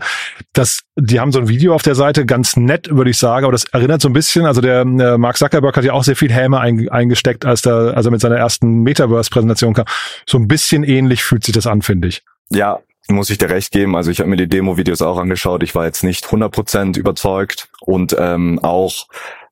Das, 0.53 0.81
die 0.97 1.21
haben 1.21 1.33
so 1.33 1.39
ein 1.39 1.49
Video 1.49 1.75
auf 1.75 1.83
der 1.83 1.95
Seite, 1.95 2.27
ganz 2.27 2.57
nett, 2.57 2.89
würde 2.91 3.11
ich 3.11 3.19
sagen, 3.19 3.45
aber 3.45 3.53
das 3.53 3.65
erinnert 3.65 4.03
so 4.03 4.09
ein 4.09 4.13
bisschen, 4.13 4.45
also 4.45 4.61
der 4.61 4.81
äh, 4.81 5.19
Mark 5.19 5.37
Zuckerberg 5.39 5.77
hat 5.77 5.85
ja 5.85 5.93
auch 5.93 6.05
sehr 6.05 6.17
viel 6.17 6.33
Häme 6.33 6.61
ein, 6.61 6.89
eingesteckt, 6.89 7.45
als 7.45 7.65
er, 7.65 7.97
als 7.97 8.07
er 8.07 8.13
mit 8.13 8.21
seiner 8.21 8.37
ersten 8.37 8.83
Metaverse-Präsentation 8.83 9.75
kam. 9.75 9.87
So 10.27 10.39
ein 10.39 10.49
bisschen 10.49 10.85
ähnlich 10.85 11.23
fühlt 11.23 11.45
sich 11.45 11.55
das 11.55 11.67
an, 11.67 11.83
finde 11.83 12.09
ich. 12.09 12.23
Ja, 12.51 12.81
muss 13.09 13.31
ich 13.31 13.39
dir 13.39 13.49
recht 13.49 13.73
geben. 13.73 13.97
Also 13.97 14.11
ich 14.11 14.21
habe 14.21 14.29
mir 14.29 14.37
die 14.37 14.49
Demo-Videos 14.49 15.03
auch 15.03 15.19
angeschaut. 15.19 15.63
Ich 15.63 15.75
war 15.75 15.87
jetzt 15.87 16.05
nicht 16.05 16.27
100% 16.27 16.99
überzeugt 16.99 17.69
und 17.81 18.15
ähm, 18.19 18.59
auch 18.63 19.07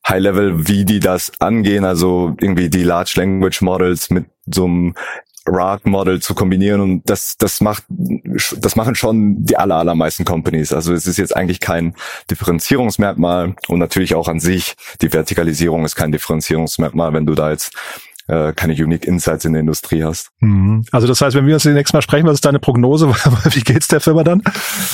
High 0.08 0.20
Level, 0.20 0.68
wie 0.68 0.84
die 0.84 1.00
das 1.00 1.32
angehen, 1.40 1.84
also 1.84 2.34
irgendwie 2.40 2.70
die 2.70 2.84
Large 2.84 3.14
Language 3.16 3.60
Models 3.62 4.10
mit 4.10 4.26
so 4.46 4.64
einem 4.64 4.94
RAG 5.48 5.86
Model 5.86 6.20
zu 6.20 6.34
kombinieren 6.34 6.80
und 6.80 7.08
das 7.08 7.36
das 7.38 7.60
macht 7.60 7.84
das 7.88 8.76
machen 8.76 8.94
schon 8.94 9.44
die 9.44 9.56
aller, 9.56 9.76
allermeisten 9.76 10.24
Companies. 10.24 10.72
Also 10.72 10.92
es 10.92 11.06
ist 11.06 11.18
jetzt 11.18 11.36
eigentlich 11.36 11.60
kein 11.60 11.94
Differenzierungsmerkmal 12.30 13.54
und 13.68 13.78
natürlich 13.78 14.14
auch 14.14 14.28
an 14.28 14.40
sich 14.40 14.76
die 15.00 15.12
Vertikalisierung 15.12 15.84
ist 15.84 15.94
kein 15.94 16.12
Differenzierungsmerkmal, 16.12 17.12
wenn 17.12 17.26
du 17.26 17.34
da 17.34 17.50
jetzt 17.50 17.72
äh, 18.28 18.52
keine 18.54 18.72
Unique 18.72 19.06
Insights 19.06 19.44
in 19.44 19.52
der 19.52 19.60
Industrie 19.60 20.02
hast. 20.02 20.30
Mhm. 20.40 20.84
Also 20.90 21.06
das 21.06 21.20
heißt, 21.20 21.36
wenn 21.36 21.46
wir 21.46 21.54
uns 21.54 21.62
das 21.62 21.74
nächste 21.74 21.96
Mal 21.96 22.02
sprechen, 22.02 22.26
was 22.26 22.34
ist 22.34 22.44
deine 22.44 22.58
Prognose? 22.58 23.08
Wie 23.50 23.60
geht's 23.60 23.88
der 23.88 24.00
Firma 24.00 24.24
dann? 24.24 24.42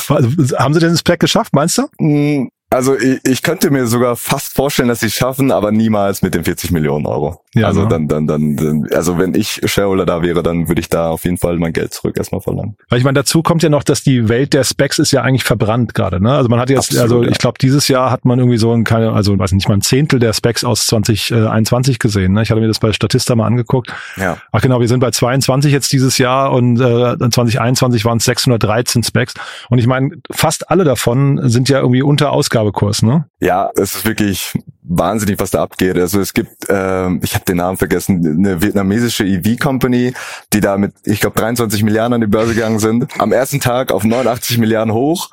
Also, 0.09 0.59
haben 0.59 0.75
sie 0.75 0.81
denn 0.81 0.93
das 0.93 1.03
Pack 1.03 1.21
geschafft, 1.21 1.55
meinst 1.55 1.79
du? 1.79 2.51
Also 2.73 2.99
ich, 2.99 3.21
ich 3.25 3.43
könnte 3.43 3.71
mir 3.71 3.87
sogar 3.87 4.17
fast 4.17 4.55
vorstellen, 4.55 4.89
dass 4.89 5.01
sie 5.01 5.07
es 5.07 5.15
schaffen, 5.15 5.51
aber 5.51 5.73
niemals 5.73 6.23
mit 6.23 6.35
den 6.35 6.45
40 6.45 6.71
Millionen 6.71 7.07
Euro. 7.07 7.43
Ja, 7.55 7.67
also 7.67 7.83
ne? 7.83 7.89
dann, 7.89 8.09
dann, 8.09 8.27
dann, 8.27 8.57
dann, 8.57 8.87
also 8.95 9.19
wenn 9.19 9.35
ich 9.35 9.61
Shareholder 9.67 10.07
da 10.07 10.23
wäre, 10.23 10.43
dann 10.43 10.69
würde 10.69 10.81
ich 10.81 10.89
da 10.89 11.11
auf 11.11 11.25
jeden 11.25 11.37
Fall 11.37 11.59
mein 11.59 11.75
Geld 11.75 11.93
zurück 11.93 12.17
erstmal 12.17 12.41
verlangen. 12.41 12.77
Weil 12.89 12.99
ich 12.99 13.05
meine, 13.05 13.19
dazu 13.19 13.43
kommt 13.43 13.63
ja 13.63 13.69
noch, 13.69 13.83
dass 13.83 14.03
die 14.03 14.31
Welt 14.31 14.55
der 14.55 14.65
Specs 14.65 14.99
ist 14.99 15.13
ja 15.13 15.21
eigentlich 15.21 15.45
verbrannt 15.45 15.93
gerade. 15.93 16.23
Ne? 16.23 16.33
Also 16.33 16.49
man 16.49 16.59
hat 16.59 16.71
jetzt, 16.71 16.97
Absolut, 16.97 17.03
also 17.03 17.23
ja. 17.25 17.31
ich 17.31 17.39
glaube, 17.39 17.59
dieses 17.61 17.89
Jahr 17.89 18.11
hat 18.11 18.25
man 18.25 18.39
irgendwie 18.39 18.57
so 18.57 18.73
ein 18.73 18.85
keine, 18.85 19.13
also 19.13 19.39
weiß 19.39 19.53
nicht 19.53 19.69
mal 19.69 19.75
ein 19.75 19.83
Zehntel 19.83 20.19
der 20.19 20.33
Specs 20.33 20.65
aus 20.65 20.87
2021 20.87 21.99
gesehen. 21.99 22.33
Ne? 22.33 22.43
Ich 22.43 22.51
hatte 22.51 22.61
mir 22.63 22.69
das 22.69 22.79
bei 22.79 22.93
Statista 22.95 23.35
mal 23.37 23.47
angeguckt. 23.47 23.93
Ja. 24.17 24.39
Ach 24.51 24.63
genau, 24.63 24.81
wir 24.81 24.89
sind 24.89 25.01
bei 25.01 25.11
22 25.11 25.73
jetzt 25.73 25.93
dieses 25.93 26.17
Jahr 26.17 26.53
und 26.53 26.81
äh, 26.81 27.19
2021 27.19 28.07
waren 28.07 28.17
es 28.17 28.25
613 28.25 29.03
Specs. 29.03 29.35
Und 29.69 29.79
ich 29.79 29.87
meine, 29.87 30.13
fast 30.31 30.71
alle 30.71 30.85
davon 30.85 31.51
sind 31.51 31.69
ja 31.69 31.81
irgendwie 31.81 32.03
unter 32.03 32.33
Ausgabekurs. 32.63 33.03
Ne? 33.03 33.27
Ja, 33.41 33.71
es 33.77 33.97
ist 33.97 34.05
wirklich 34.07 34.53
wahnsinnig, 34.83 35.39
was 35.39 35.51
da 35.51 35.63
abgeht. 35.63 35.97
Also 35.99 36.21
es 36.21 36.33
gibt, 36.33 36.67
ähm, 36.69 37.21
ich 37.23 37.35
habe 37.35 37.45
den 37.45 37.57
Namen 37.59 37.77
vergessen, 37.77 38.37
eine 38.39 38.63
vietnamesische 38.63 39.25
EV-Company, 39.25 40.15
die 40.53 40.61
da 40.61 40.77
mit, 40.77 40.95
ich 41.05 41.21
glaube, 41.21 41.39
23 41.39 41.83
Milliarden 41.83 42.15
an 42.15 42.21
die 42.21 42.27
Börse 42.27 42.55
gegangen 42.55 42.79
sind. 42.79 43.09
Am 43.21 43.33
ersten 43.33 43.61
Tag 43.61 43.93
auf 43.93 44.05
89 44.05 44.59
Milliarden 44.59 44.93
hoch 44.93 45.31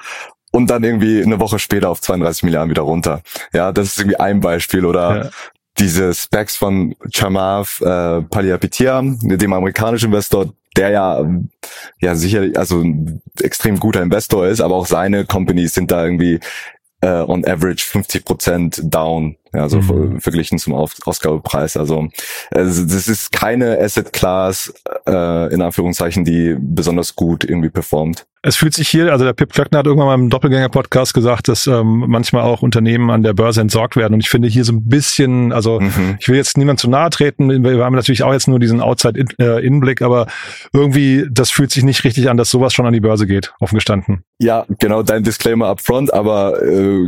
und 0.51 0.69
dann 0.69 0.83
irgendwie 0.83 1.21
eine 1.21 1.39
Woche 1.39 1.59
später 1.59 1.89
auf 1.89 2.01
32 2.01 2.43
Milliarden 2.43 2.69
wieder 2.69 2.81
runter. 2.83 3.21
Ja, 3.53 3.71
das 3.71 3.87
ist 3.87 3.99
irgendwie 3.99 4.19
ein 4.19 4.39
Beispiel. 4.39 4.85
Oder 4.85 5.23
Ja. 5.25 5.29
diese 5.77 6.13
Specs 6.13 6.55
von 6.55 6.95
Chamav 7.13 7.81
äh, 7.81 8.21
Palihapitiya, 8.23 9.01
dem 9.03 9.53
amerikanischen 9.53 10.07
Investor, 10.07 10.47
der 10.75 10.89
ja, 10.91 11.25
ja 11.99 12.15
sicher, 12.15 12.45
also 12.55 12.81
ein 12.81 13.21
extrem 13.41 13.79
guter 13.79 14.01
Investor 14.01 14.47
ist, 14.47 14.61
aber 14.61 14.75
auch 14.75 14.85
seine 14.85 15.25
Companies 15.25 15.73
sind 15.73 15.91
da 15.91 16.03
irgendwie 16.05 16.39
äh, 17.01 17.07
on 17.07 17.45
average 17.45 17.83
50 17.83 18.25
Prozent 18.25 18.81
down, 18.83 19.37
ja, 19.53 19.67
so 19.69 19.77
Mhm. 19.77 19.83
ver- 19.83 20.21
verglichen 20.21 20.57
zum 20.59 20.73
Auf 20.73 20.93
Ausgabepreis. 21.05 21.77
Also 21.77 22.07
äh, 22.51 22.63
das 22.63 23.07
ist 23.07 23.31
keine 23.31 23.79
Asset 23.79 24.13
Class 24.13 24.73
äh, 25.07 25.53
in 25.53 25.61
Anführungszeichen, 25.61 26.23
die 26.25 26.55
besonders 26.59 27.15
gut 27.15 27.43
irgendwie 27.43 27.69
performt. 27.69 28.25
Es 28.41 28.55
fühlt 28.55 28.73
sich 28.73 28.87
hier, 28.87 29.11
also 29.11 29.25
der 29.25 29.33
Pip 29.33 29.51
Klöckner 29.51 29.79
hat 29.79 29.85
irgendwann 29.85 30.07
mal 30.07 30.13
im 30.15 30.29
Doppelgänger-Podcast 30.29 31.13
gesagt, 31.13 31.49
dass 31.49 31.67
ähm, 31.67 32.05
manchmal 32.07 32.43
auch 32.43 32.61
Unternehmen 32.61 33.09
an 33.09 33.21
der 33.21 33.33
Börse 33.33 33.59
entsorgt 33.59 33.97
werden. 33.97 34.13
Und 34.13 34.21
ich 34.21 34.29
finde 34.29 34.47
hier 34.47 34.63
so 34.63 34.71
ein 34.71 34.87
bisschen, 34.87 35.51
also 35.51 35.81
Mhm. 35.81 36.15
ich 36.21 36.29
will 36.29 36.37
jetzt 36.37 36.57
niemand 36.57 36.79
zu 36.79 36.89
nahe 36.89 37.09
treten, 37.09 37.49
wir 37.65 37.83
haben 37.83 37.95
natürlich 37.95 38.23
auch 38.23 38.31
jetzt 38.31 38.47
nur 38.47 38.59
diesen 38.59 38.79
Outside-Innenblick, 38.79 40.01
aber 40.01 40.27
irgendwie, 40.71 41.25
das 41.29 41.51
fühlt 41.51 41.71
sich 41.71 41.83
nicht 41.83 42.05
richtig 42.05 42.29
an, 42.29 42.37
dass 42.37 42.49
sowas 42.49 42.73
schon 42.73 42.85
an 42.85 42.93
die 42.93 43.01
Börse 43.01 43.27
geht, 43.27 43.53
offen 43.59 43.75
gestanden. 43.75 44.23
Ja, 44.39 44.65
genau, 44.79 45.03
dein 45.03 45.23
Disclaimer 45.23 45.67
upfront, 45.67 46.13
aber 46.13 46.63
äh, 46.63 47.07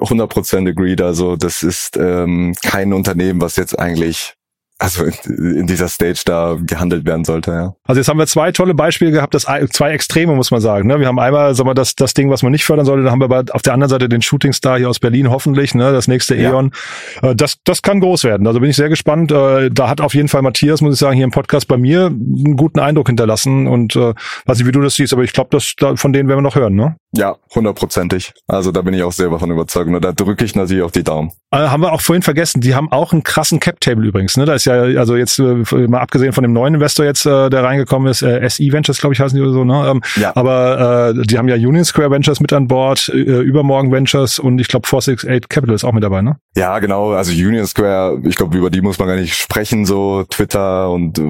100% 0.00 0.66
agreed. 0.68 1.02
Also 1.02 1.36
das 1.36 1.62
ist 1.62 1.79
ähm, 1.96 2.54
kein 2.62 2.92
Unternehmen, 2.92 3.40
was 3.40 3.56
jetzt 3.56 3.78
eigentlich 3.78 4.34
also 4.80 5.04
in, 5.04 5.66
dieser 5.66 5.88
Stage 5.88 6.22
da 6.24 6.56
gehandelt 6.58 7.04
werden 7.04 7.26
sollte. 7.26 7.50
Ja. 7.50 7.74
Also 7.84 8.00
jetzt 8.00 8.08
haben 8.08 8.18
wir 8.18 8.26
zwei 8.26 8.50
tolle 8.50 8.72
Beispiele 8.72 9.10
gehabt, 9.10 9.34
das 9.34 9.42
zwei 9.42 9.90
Extreme, 9.90 10.34
muss 10.34 10.50
man 10.50 10.62
sagen. 10.62 10.88
Ne? 10.88 10.98
Wir 10.98 11.06
haben 11.06 11.18
einmal, 11.18 11.54
sagen 11.54 11.68
wir, 11.68 11.74
das, 11.74 11.94
das 11.96 12.14
Ding, 12.14 12.30
was 12.30 12.42
man 12.42 12.50
nicht 12.50 12.64
fördern 12.64 12.86
sollte, 12.86 13.02
dann 13.02 13.12
haben 13.12 13.20
wir 13.20 13.26
aber 13.26 13.44
auf 13.54 13.60
der 13.60 13.74
anderen 13.74 13.90
Seite 13.90 14.08
den 14.08 14.22
Shootingstar 14.22 14.78
hier 14.78 14.88
aus 14.88 14.98
Berlin, 14.98 15.28
hoffentlich, 15.28 15.74
ne? 15.74 15.92
das 15.92 16.08
nächste 16.08 16.34
Ja. 16.34 16.52
E.ON. 16.52 16.72
Äh, 17.20 17.34
Das, 17.34 17.56
das 17.64 17.82
kann 17.82 18.00
groß 18.00 18.24
werden. 18.24 18.46
Also 18.46 18.58
bin 18.60 18.70
ich 18.70 18.76
sehr 18.76 18.88
gespannt. 18.88 19.30
Äh, 19.30 19.70
Da 19.70 19.90
hat 19.90 20.00
auf 20.00 20.14
jeden 20.14 20.28
Fall 20.28 20.40
Matthias, 20.40 20.80
muss 20.80 20.94
ich 20.94 21.00
sagen, 21.00 21.14
hier 21.14 21.24
im 21.24 21.30
Podcast 21.30 21.68
bei 21.68 21.76
mir 21.76 22.06
einen 22.06 22.56
guten 22.56 22.80
Eindruck 22.80 23.08
hinterlassen. 23.08 23.66
Und 23.66 23.96
äh, 23.96 24.14
weiß 24.46 24.58
nicht, 24.58 24.66
wie 24.66 24.72
du 24.72 24.80
das 24.80 24.94
siehst, 24.94 25.12
aber 25.12 25.24
ich 25.24 25.34
glaube, 25.34 25.50
das 25.52 25.74
da, 25.76 25.96
von 25.96 26.14
denen 26.14 26.26
werden 26.26 26.38
wir 26.38 26.42
noch 26.42 26.56
hören. 26.56 26.74
Ne? 26.74 26.96
Ja, 27.12 27.36
hundertprozentig. 27.54 28.32
Also 28.46 28.70
da 28.70 28.82
bin 28.82 28.94
ich 28.94 29.02
auch 29.02 29.12
selber 29.12 29.40
von 29.40 29.50
überzeugt. 29.50 29.88
Und 29.88 30.00
da 30.04 30.12
drücke 30.12 30.44
ich 30.44 30.54
natürlich 30.54 30.84
auch 30.84 30.92
die 30.92 31.02
Daumen. 31.02 31.32
Äh, 31.50 31.56
haben 31.56 31.82
wir 31.82 31.92
auch 31.92 32.00
vorhin 32.00 32.22
vergessen, 32.22 32.60
die 32.60 32.76
haben 32.76 32.92
auch 32.92 33.12
einen 33.12 33.24
krassen 33.24 33.58
Cap-Table 33.58 34.06
übrigens. 34.06 34.36
Ne? 34.36 34.44
Da 34.44 34.54
ist 34.54 34.64
ja, 34.64 34.74
also 34.74 35.16
jetzt 35.16 35.40
äh, 35.40 35.64
mal 35.88 35.98
abgesehen 35.98 36.32
von 36.32 36.42
dem 36.42 36.52
neuen 36.52 36.74
Investor 36.74 37.04
jetzt, 37.04 37.26
äh, 37.26 37.50
der 37.50 37.64
reingekommen 37.64 38.08
ist, 38.08 38.22
äh, 38.22 38.48
SE 38.48 38.62
Ventures, 38.70 38.98
glaube 38.98 39.14
ich, 39.14 39.20
heißen 39.20 39.36
die 39.36 39.42
oder 39.42 39.52
so, 39.52 39.64
ne? 39.64 39.90
Ähm, 39.90 40.02
Ja. 40.16 40.32
Aber 40.36 41.14
äh, 41.16 41.26
die 41.26 41.36
haben 41.36 41.48
ja 41.48 41.56
Union 41.56 41.84
Square 41.84 42.12
Ventures 42.12 42.38
mit 42.38 42.52
an 42.52 42.68
Bord, 42.68 43.08
äh, 43.08 43.18
Übermorgen 43.18 43.90
Ventures 43.90 44.38
und 44.38 44.60
ich 44.60 44.68
glaube 44.68 44.86
468 44.86 45.48
Capital 45.48 45.74
ist 45.74 45.82
auch 45.82 45.92
mit 45.92 46.04
dabei, 46.04 46.22
ne? 46.22 46.36
Ja, 46.56 46.78
genau. 46.78 47.10
Also 47.10 47.32
Union 47.32 47.66
Square, 47.66 48.20
ich 48.22 48.36
glaube, 48.36 48.56
über 48.56 48.70
die 48.70 48.82
muss 48.82 49.00
man 49.00 49.08
gar 49.08 49.16
nicht 49.16 49.34
sprechen, 49.34 49.84
so 49.84 50.22
Twitter 50.30 50.90
und 50.90 51.18
äh, 51.18 51.22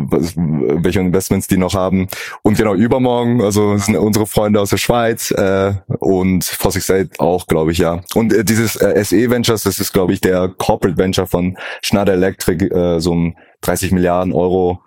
welche 0.82 1.00
Investments 1.00 1.48
die 1.48 1.56
noch 1.56 1.72
haben. 1.72 2.08
Und 2.42 2.58
genau, 2.58 2.74
übermorgen, 2.74 3.42
also 3.42 3.78
sind 3.78 3.96
unsere 3.96 4.26
Freunde 4.26 4.60
aus 4.60 4.68
der 4.70 4.76
Schweiz 4.76 5.30
äh, 5.30 5.69
und 5.98 6.44
468 6.44 7.20
auch, 7.20 7.46
glaube 7.46 7.72
ich, 7.72 7.78
ja. 7.78 8.00
Und 8.14 8.32
äh, 8.32 8.44
dieses 8.44 8.76
äh, 8.76 9.02
SE 9.04 9.30
Ventures, 9.30 9.62
das 9.62 9.78
ist, 9.78 9.92
glaube 9.92 10.12
ich, 10.12 10.20
der 10.20 10.48
Corporate 10.48 10.98
Venture 10.98 11.26
von 11.26 11.56
Schneider 11.82 12.14
Electric, 12.14 12.66
äh, 12.66 13.00
so 13.00 13.14
ein 13.14 13.36
30 13.62 13.92
Milliarden 13.92 14.32
Euro 14.32 14.82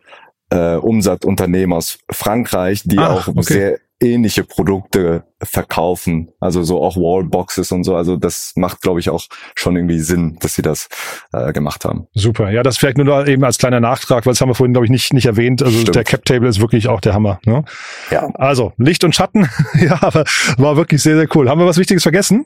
äh, 0.49 0.75
Umsatzunternehmen 0.75 1.75
aus 1.75 1.99
Frankreich, 2.11 2.83
die 2.85 2.99
Ach, 2.99 3.27
auch 3.27 3.35
okay. 3.35 3.41
sehr 3.43 3.79
ähnliche 4.03 4.43
Produkte 4.43 5.23
verkaufen, 5.41 6.31
also 6.39 6.63
so 6.63 6.81
auch 6.81 6.95
Wallboxes 6.95 7.71
und 7.71 7.83
so. 7.83 7.95
Also 7.95 8.17
das 8.17 8.53
macht, 8.55 8.81
glaube 8.81 8.99
ich, 8.99 9.09
auch 9.09 9.25
schon 9.55 9.75
irgendwie 9.75 9.99
Sinn, 9.99 10.37
dass 10.39 10.55
sie 10.55 10.61
das 10.61 10.87
äh, 11.31 11.53
gemacht 11.53 11.85
haben. 11.85 12.07
Super. 12.13 12.51
Ja, 12.51 12.63
das 12.63 12.77
vielleicht 12.77 12.97
nur 12.97 13.05
da 13.05 13.25
eben 13.25 13.43
als 13.43 13.57
kleiner 13.57 13.79
Nachtrag, 13.79 14.25
weil 14.25 14.33
das 14.33 14.41
haben 14.41 14.49
wir 14.49 14.55
vorhin, 14.55 14.73
glaube 14.73 14.85
ich, 14.85 14.91
nicht, 14.91 15.13
nicht 15.13 15.25
erwähnt. 15.25 15.63
Also 15.63 15.79
Stimmt. 15.79 15.95
der 15.95 16.03
Cap-Table 16.03 16.47
ist 16.47 16.59
wirklich 16.59 16.87
auch 16.87 17.01
der 17.01 17.13
Hammer. 17.13 17.39
Ne? 17.45 17.63
Ja. 18.11 18.29
Also 18.35 18.73
Licht 18.77 19.03
und 19.03 19.15
Schatten, 19.15 19.49
ja, 19.79 19.97
aber 20.01 20.25
war 20.57 20.77
wirklich 20.77 21.01
sehr, 21.01 21.15
sehr 21.15 21.27
cool. 21.35 21.49
Haben 21.49 21.59
wir 21.59 21.67
was 21.67 21.77
Wichtiges 21.77 22.03
vergessen? 22.03 22.45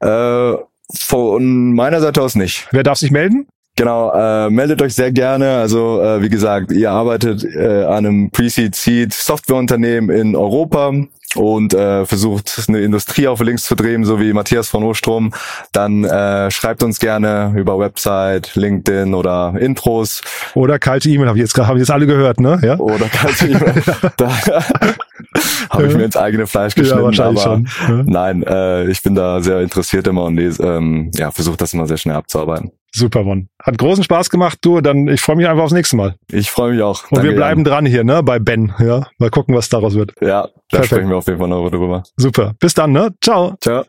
Äh, 0.00 0.54
von 0.94 1.74
meiner 1.74 2.00
Seite 2.00 2.22
aus 2.22 2.34
nicht. 2.34 2.68
Wer 2.70 2.82
darf 2.82 2.98
sich 2.98 3.10
melden? 3.10 3.48
Genau, 3.76 4.10
äh, 4.14 4.48
meldet 4.50 4.80
euch 4.80 4.94
sehr 4.94 5.12
gerne. 5.12 5.58
Also 5.58 6.00
äh, 6.00 6.22
wie 6.22 6.30
gesagt, 6.30 6.72
ihr 6.72 6.90
arbeitet 6.90 7.44
äh, 7.44 7.84
an 7.84 8.06
einem 8.06 8.30
Pre-Seed 8.30 8.74
Seed 8.74 9.12
Softwareunternehmen 9.12 10.08
in 10.08 10.34
Europa 10.34 10.92
und 11.34 11.74
äh, 11.74 12.06
versucht 12.06 12.58
eine 12.68 12.80
Industrie 12.80 13.28
auf 13.28 13.40
links 13.40 13.64
zu 13.64 13.74
drehen, 13.74 14.04
so 14.04 14.18
wie 14.18 14.32
Matthias 14.32 14.70
von 14.70 14.82
Ostrom, 14.84 15.34
dann 15.72 16.04
äh, 16.04 16.50
schreibt 16.50 16.82
uns 16.82 16.98
gerne 16.98 17.52
über 17.54 17.78
Website, 17.78 18.54
LinkedIn 18.54 19.12
oder 19.12 19.54
Intros 19.58 20.22
Oder 20.54 20.78
kalte 20.78 21.10
E-Mail, 21.10 21.28
habe 21.28 21.36
ich 21.36 21.42
jetzt, 21.42 21.52
gerade- 21.52 21.68
haben 21.68 21.76
ich 21.76 21.82
jetzt 21.82 21.90
alle 21.90 22.06
gehört, 22.06 22.40
ne? 22.40 22.58
Ja. 22.62 22.78
oder 22.78 23.06
kalte 23.10 23.46
E-Mail. 23.48 23.82
da 24.16 24.30
habe 25.70 25.86
ich 25.86 25.94
mir 25.94 26.04
ins 26.04 26.16
eigene 26.16 26.46
Fleisch 26.46 26.74
geschnitten. 26.74 26.98
Ja, 27.00 27.04
wahrscheinlich 27.04 27.44
aber 27.44 27.56
schon. 27.86 27.96
Ja. 27.98 28.02
Nein, 28.06 28.42
äh, 28.42 28.86
ich 28.86 29.02
bin 29.02 29.14
da 29.14 29.42
sehr 29.42 29.60
interessiert 29.60 30.06
immer 30.06 30.24
und 30.24 30.36
lese, 30.36 30.62
ähm, 30.62 31.10
ja, 31.14 31.30
versuche 31.30 31.58
das 31.58 31.74
immer 31.74 31.86
sehr 31.86 31.98
schnell 31.98 32.16
abzuarbeiten. 32.16 32.70
Super, 32.98 33.24
Mon. 33.24 33.50
Hat 33.62 33.76
großen 33.76 34.02
Spaß 34.04 34.30
gemacht, 34.30 34.58
du. 34.62 34.80
Dann 34.80 35.06
ich 35.08 35.20
freue 35.20 35.36
mich 35.36 35.46
einfach 35.46 35.64
aufs 35.64 35.74
nächste 35.74 35.96
Mal. 35.96 36.14
Ich 36.32 36.50
freue 36.50 36.72
mich 36.72 36.82
auch. 36.82 37.04
Und 37.04 37.18
Danke, 37.18 37.28
wir 37.28 37.36
bleiben 37.36 37.60
Jan. 37.60 37.64
dran 37.70 37.86
hier, 37.86 38.04
ne? 38.04 38.22
Bei 38.22 38.38
Ben. 38.38 38.72
Ja. 38.78 39.06
Mal 39.18 39.28
gucken, 39.28 39.54
was 39.54 39.68
daraus 39.68 39.94
wird. 39.94 40.14
Ja, 40.22 40.44
da 40.44 40.50
Perfekt. 40.70 40.86
sprechen 40.86 41.10
wir 41.10 41.16
auf 41.18 41.26
jeden 41.26 41.38
Fall 41.38 41.48
noch 41.48 41.68
drüber. 41.68 42.04
Super. 42.16 42.54
Bis 42.58 42.72
dann, 42.72 42.92
ne? 42.92 43.14
Ciao. 43.20 43.54
Ciao. 43.60 43.84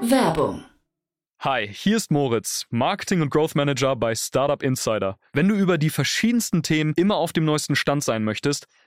Werbung. 0.00 0.62
Hi, 1.40 1.68
hier 1.70 1.96
ist 1.96 2.10
Moritz, 2.12 2.66
Marketing 2.70 3.20
und 3.20 3.30
Growth 3.30 3.54
Manager 3.56 3.96
bei 3.96 4.14
Startup 4.14 4.62
Insider. 4.62 5.18
Wenn 5.32 5.48
du 5.48 5.56
über 5.56 5.76
die 5.76 5.90
verschiedensten 5.90 6.62
Themen 6.62 6.94
immer 6.96 7.16
auf 7.16 7.32
dem 7.32 7.44
neuesten 7.44 7.74
Stand 7.74 8.04
sein 8.04 8.22
möchtest, 8.22 8.66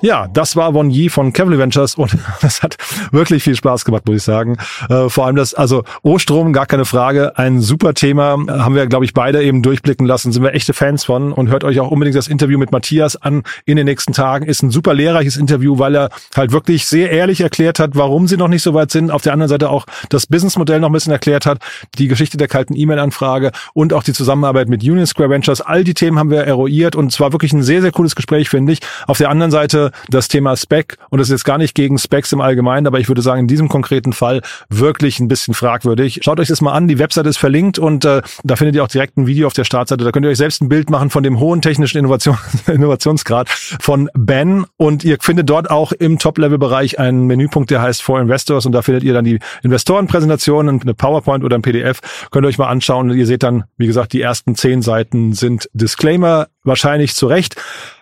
Ja, 0.00 0.28
das 0.32 0.54
war 0.54 0.72
Von 0.74 0.90
Yi 0.90 1.08
von 1.08 1.32
Cavalry 1.32 1.58
Ventures 1.58 1.96
und 1.96 2.16
das 2.40 2.62
hat 2.62 2.76
wirklich 3.10 3.42
viel 3.42 3.56
Spaß 3.56 3.84
gemacht, 3.84 4.06
muss 4.06 4.18
ich 4.18 4.22
sagen. 4.22 4.56
Äh, 4.88 5.08
vor 5.08 5.26
allem 5.26 5.34
das, 5.34 5.54
also 5.54 5.82
Ostrom, 6.02 6.52
gar 6.52 6.66
keine 6.66 6.84
Frage, 6.84 7.36
ein 7.36 7.60
super 7.60 7.94
Thema, 7.94 8.36
haben 8.48 8.76
wir, 8.76 8.86
glaube 8.86 9.04
ich, 9.04 9.12
beide 9.12 9.42
eben 9.42 9.60
durchblicken 9.60 10.06
lassen, 10.06 10.30
sind 10.30 10.44
wir 10.44 10.54
echte 10.54 10.72
Fans 10.72 11.04
von 11.04 11.32
und 11.32 11.48
hört 11.48 11.64
euch 11.64 11.80
auch 11.80 11.90
unbedingt 11.90 12.16
das 12.16 12.28
Interview 12.28 12.58
mit 12.58 12.70
Matthias 12.70 13.16
an 13.16 13.42
in 13.64 13.76
den 13.76 13.86
nächsten 13.86 14.12
Tagen. 14.12 14.46
Ist 14.46 14.62
ein 14.62 14.70
super 14.70 14.94
lehrreiches 14.94 15.36
Interview, 15.36 15.80
weil 15.80 15.96
er 15.96 16.10
halt 16.36 16.52
wirklich 16.52 16.86
sehr 16.86 17.10
ehrlich 17.10 17.40
erklärt 17.40 17.80
hat, 17.80 17.90
warum 17.94 18.28
sie 18.28 18.36
noch 18.36 18.48
nicht 18.48 18.62
so 18.62 18.74
weit 18.74 18.92
sind. 18.92 19.10
Auf 19.10 19.22
der 19.22 19.32
anderen 19.32 19.48
Seite 19.48 19.68
auch 19.68 19.84
das 20.10 20.28
Businessmodell 20.28 20.78
noch 20.78 20.90
ein 20.90 20.92
bisschen 20.92 21.12
erklärt 21.12 21.44
hat, 21.44 21.58
die 21.98 22.06
Geschichte 22.06 22.36
der 22.36 22.46
kalten 22.46 22.76
E-Mail-Anfrage 22.76 23.50
und 23.74 23.92
auch 23.92 24.04
die 24.04 24.12
Zusammenarbeit 24.12 24.68
mit 24.68 24.84
Union 24.84 25.06
Square 25.06 25.30
Ventures. 25.30 25.60
All 25.60 25.82
die 25.82 25.94
Themen 25.94 26.20
haben 26.20 26.30
wir 26.30 26.44
eruiert 26.44 26.94
und 26.94 27.12
es 27.12 27.18
war 27.18 27.32
wirklich 27.32 27.52
ein 27.52 27.64
sehr, 27.64 27.82
sehr 27.82 27.90
cooles 27.90 28.14
Gespräch, 28.14 28.48
finde 28.48 28.72
ich. 28.72 28.78
Auf 29.08 29.18
der 29.18 29.30
anderen 29.30 29.50
Seite 29.50 29.87
das 30.10 30.28
Thema 30.28 30.56
Spec 30.56 30.96
und 31.10 31.18
das 31.18 31.28
ist 31.28 31.32
jetzt 31.32 31.44
gar 31.44 31.58
nicht 31.58 31.74
gegen 31.74 31.98
Specs 31.98 32.32
im 32.32 32.40
Allgemeinen, 32.40 32.86
aber 32.86 33.00
ich 33.00 33.08
würde 33.08 33.22
sagen, 33.22 33.40
in 33.40 33.46
diesem 33.46 33.68
konkreten 33.68 34.12
Fall 34.12 34.42
wirklich 34.68 35.20
ein 35.20 35.28
bisschen 35.28 35.54
fragwürdig. 35.54 36.20
Schaut 36.22 36.40
euch 36.40 36.48
das 36.48 36.60
mal 36.60 36.72
an, 36.72 36.88
die 36.88 36.98
Webseite 36.98 37.28
ist 37.28 37.38
verlinkt 37.38 37.78
und 37.78 38.04
äh, 38.04 38.22
da 38.44 38.56
findet 38.56 38.76
ihr 38.76 38.84
auch 38.84 38.88
direkt 38.88 39.16
ein 39.16 39.26
Video 39.26 39.46
auf 39.46 39.52
der 39.52 39.64
Startseite. 39.64 40.04
Da 40.04 40.12
könnt 40.12 40.24
ihr 40.26 40.30
euch 40.30 40.38
selbst 40.38 40.62
ein 40.62 40.68
Bild 40.68 40.90
machen 40.90 41.10
von 41.10 41.22
dem 41.22 41.40
hohen 41.40 41.62
technischen 41.62 41.98
Innovation, 41.98 42.36
Innovationsgrad 42.66 43.48
von 43.48 44.08
Ben 44.14 44.66
und 44.76 45.04
ihr 45.04 45.18
findet 45.20 45.48
dort 45.50 45.70
auch 45.70 45.92
im 45.92 46.18
Top-Level-Bereich 46.18 46.98
einen 46.98 47.26
Menüpunkt, 47.26 47.70
der 47.70 47.82
heißt 47.82 48.02
For 48.02 48.20
Investors 48.20 48.66
und 48.66 48.72
da 48.72 48.82
findet 48.82 49.04
ihr 49.04 49.14
dann 49.14 49.24
die 49.24 49.38
Investorenpräsentation, 49.62 50.68
eine 50.68 50.94
PowerPoint 50.94 51.44
oder 51.44 51.56
ein 51.56 51.62
PDF. 51.62 52.00
Könnt 52.30 52.44
ihr 52.44 52.48
euch 52.48 52.58
mal 52.58 52.68
anschauen 52.68 53.10
und 53.10 53.16
ihr 53.16 53.26
seht 53.26 53.42
dann, 53.42 53.64
wie 53.76 53.86
gesagt, 53.86 54.12
die 54.12 54.20
ersten 54.20 54.54
zehn 54.54 54.82
Seiten 54.82 55.32
sind 55.32 55.68
Disclaimer, 55.72 56.48
wahrscheinlich 56.68 57.14
zu 57.14 57.26
Recht. 57.26 57.56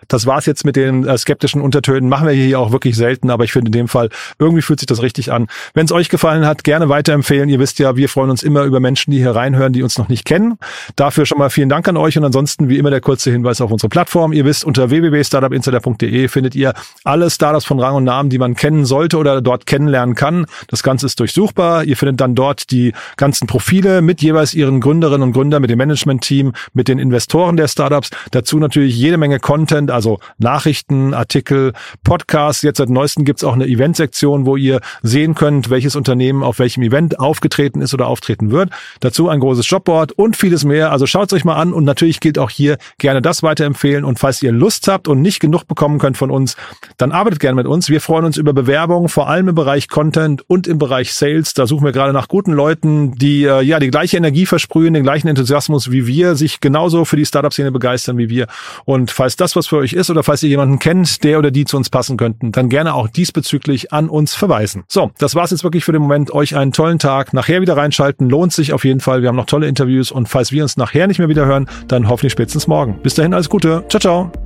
Das 0.08 0.26
war's 0.26 0.46
jetzt 0.46 0.64
mit 0.64 0.76
den 0.76 1.06
äh, 1.06 1.18
skeptischen 1.18 1.60
Untertönen. 1.60 2.08
Machen 2.08 2.28
wir 2.28 2.34
hier 2.34 2.60
auch 2.60 2.72
wirklich 2.72 2.96
selten, 2.96 3.30
aber 3.30 3.44
ich 3.44 3.52
finde 3.52 3.68
in 3.68 3.72
dem 3.72 3.88
Fall, 3.88 4.10
irgendwie 4.38 4.62
fühlt 4.62 4.80
sich 4.80 4.86
das 4.86 5.02
richtig 5.02 5.32
an. 5.32 5.48
Wenn 5.74 5.86
es 5.86 5.92
euch 5.92 6.08
gefallen 6.08 6.46
hat, 6.46 6.64
gerne 6.64 6.88
weiterempfehlen. 6.88 7.48
Ihr 7.48 7.58
wisst 7.58 7.78
ja, 7.78 7.96
wir 7.96 8.08
freuen 8.08 8.30
uns 8.30 8.42
immer 8.42 8.62
über 8.62 8.80
Menschen, 8.80 9.10
die 9.10 9.18
hier 9.18 9.34
reinhören, 9.34 9.72
die 9.72 9.82
uns 9.82 9.98
noch 9.98 10.08
nicht 10.08 10.24
kennen. 10.24 10.58
Dafür 10.94 11.26
schon 11.26 11.38
mal 11.38 11.50
vielen 11.50 11.68
Dank 11.68 11.88
an 11.88 11.96
euch 11.96 12.16
und 12.16 12.24
ansonsten 12.24 12.68
wie 12.68 12.78
immer 12.78 12.90
der 12.90 13.00
kurze 13.00 13.30
Hinweis 13.30 13.60
auf 13.60 13.70
unsere 13.70 13.88
Plattform. 13.88 14.32
Ihr 14.32 14.44
wisst, 14.44 14.64
unter 14.64 14.90
www.startupinsider.de 14.90 16.28
findet 16.28 16.54
ihr 16.54 16.74
alle 17.04 17.30
Startups 17.30 17.64
von 17.64 17.80
Rang 17.80 17.96
und 17.96 18.04
Namen, 18.04 18.30
die 18.30 18.38
man 18.38 18.54
kennen 18.54 18.84
sollte 18.84 19.18
oder 19.18 19.40
dort 19.40 19.66
kennenlernen 19.66 20.14
kann. 20.14 20.46
Das 20.68 20.82
Ganze 20.82 21.06
ist 21.06 21.18
durchsuchbar. 21.18 21.84
Ihr 21.84 21.96
findet 21.96 22.20
dann 22.20 22.34
dort 22.34 22.70
die 22.70 22.92
ganzen 23.16 23.46
Profile 23.46 24.02
mit 24.02 24.22
jeweils 24.22 24.54
ihren 24.54 24.80
Gründerinnen 24.80 25.22
und 25.22 25.32
Gründern, 25.32 25.62
mit 25.62 25.70
dem 25.70 25.78
Management-Team, 25.78 26.52
mit 26.74 26.88
den 26.88 26.98
Investoren 26.98 27.56
der 27.56 27.68
Startups. 27.68 28.10
Dazu 28.30 28.55
natürlich 28.58 28.96
jede 28.96 29.16
Menge 29.16 29.38
Content, 29.38 29.90
also 29.90 30.18
Nachrichten, 30.38 31.14
Artikel, 31.14 31.72
Podcasts. 32.04 32.62
Jetzt 32.62 32.78
seit 32.78 32.88
neuestem 32.88 33.24
gibt's 33.24 33.44
auch 33.44 33.54
eine 33.54 33.66
Eventsektion, 33.66 34.46
wo 34.46 34.56
ihr 34.56 34.80
sehen 35.02 35.34
könnt, 35.34 35.70
welches 35.70 35.96
Unternehmen 35.96 36.42
auf 36.42 36.58
welchem 36.58 36.82
Event 36.82 37.18
aufgetreten 37.18 37.80
ist 37.80 37.94
oder 37.94 38.06
auftreten 38.06 38.50
wird. 38.50 38.70
Dazu 39.00 39.28
ein 39.28 39.40
großes 39.40 39.68
Jobboard 39.68 40.12
und 40.12 40.36
vieles 40.36 40.64
mehr. 40.64 40.92
Also 40.92 41.06
schaut's 41.06 41.32
euch 41.32 41.44
mal 41.44 41.56
an 41.56 41.72
und 41.72 41.84
natürlich 41.84 42.20
gilt 42.20 42.38
auch 42.38 42.50
hier 42.50 42.78
gerne 42.98 43.22
das 43.22 43.42
weiterempfehlen. 43.42 44.04
Und 44.04 44.18
falls 44.18 44.42
ihr 44.42 44.52
Lust 44.52 44.88
habt 44.88 45.08
und 45.08 45.22
nicht 45.22 45.40
genug 45.40 45.66
bekommen 45.66 45.98
könnt 45.98 46.16
von 46.16 46.30
uns, 46.30 46.56
dann 46.96 47.12
arbeitet 47.12 47.40
gerne 47.40 47.56
mit 47.56 47.66
uns. 47.66 47.88
Wir 47.88 48.00
freuen 48.00 48.24
uns 48.24 48.36
über 48.36 48.52
Bewerbungen, 48.52 49.08
vor 49.08 49.28
allem 49.28 49.48
im 49.48 49.54
Bereich 49.54 49.88
Content 49.88 50.48
und 50.48 50.66
im 50.66 50.78
Bereich 50.78 51.12
Sales. 51.12 51.54
Da 51.54 51.66
suchen 51.66 51.84
wir 51.84 51.92
gerade 51.92 52.12
nach 52.12 52.28
guten 52.28 52.52
Leuten, 52.52 53.12
die 53.12 53.44
äh, 53.44 53.62
ja 53.62 53.78
die 53.78 53.90
gleiche 53.90 54.16
Energie 54.16 54.46
versprühen, 54.46 54.94
den 54.94 55.02
gleichen 55.02 55.28
Enthusiasmus 55.28 55.90
wie 55.90 56.06
wir, 56.06 56.34
sich 56.34 56.60
genauso 56.60 57.04
für 57.04 57.16
die 57.16 57.26
Startup-Szene 57.26 57.72
begeistern 57.72 58.18
wie 58.18 58.28
wir. 58.36 58.46
Und 58.84 59.10
falls 59.10 59.36
das 59.36 59.56
was 59.56 59.66
für 59.66 59.78
euch 59.78 59.92
ist 59.92 60.10
oder 60.10 60.22
falls 60.22 60.42
ihr 60.42 60.48
jemanden 60.48 60.78
kennt, 60.78 61.24
der 61.24 61.38
oder 61.38 61.50
die 61.50 61.64
zu 61.64 61.76
uns 61.76 61.90
passen 61.90 62.16
könnten, 62.16 62.52
dann 62.52 62.68
gerne 62.68 62.94
auch 62.94 63.08
diesbezüglich 63.08 63.92
an 63.92 64.08
uns 64.08 64.34
verweisen. 64.34 64.84
So, 64.88 65.10
das 65.18 65.34
war's 65.34 65.50
jetzt 65.50 65.64
wirklich 65.64 65.84
für 65.84 65.92
den 65.92 66.02
Moment. 66.02 66.32
Euch 66.32 66.54
einen 66.56 66.72
tollen 66.72 66.98
Tag. 66.98 67.32
Nachher 67.32 67.60
wieder 67.60 67.76
reinschalten. 67.76 68.28
Lohnt 68.28 68.52
sich 68.52 68.72
auf 68.72 68.84
jeden 68.84 69.00
Fall. 69.00 69.22
Wir 69.22 69.28
haben 69.28 69.36
noch 69.36 69.46
tolle 69.46 69.66
Interviews 69.66 70.12
und 70.12 70.28
falls 70.28 70.52
wir 70.52 70.62
uns 70.62 70.76
nachher 70.76 71.06
nicht 71.06 71.18
mehr 71.18 71.28
wieder 71.28 71.46
hören, 71.46 71.68
dann 71.88 72.08
hoffentlich 72.08 72.32
spätestens 72.32 72.66
morgen. 72.66 73.00
Bis 73.02 73.14
dahin 73.14 73.34
alles 73.34 73.48
Gute. 73.48 73.84
Ciao, 73.88 74.00
ciao. 74.00 74.45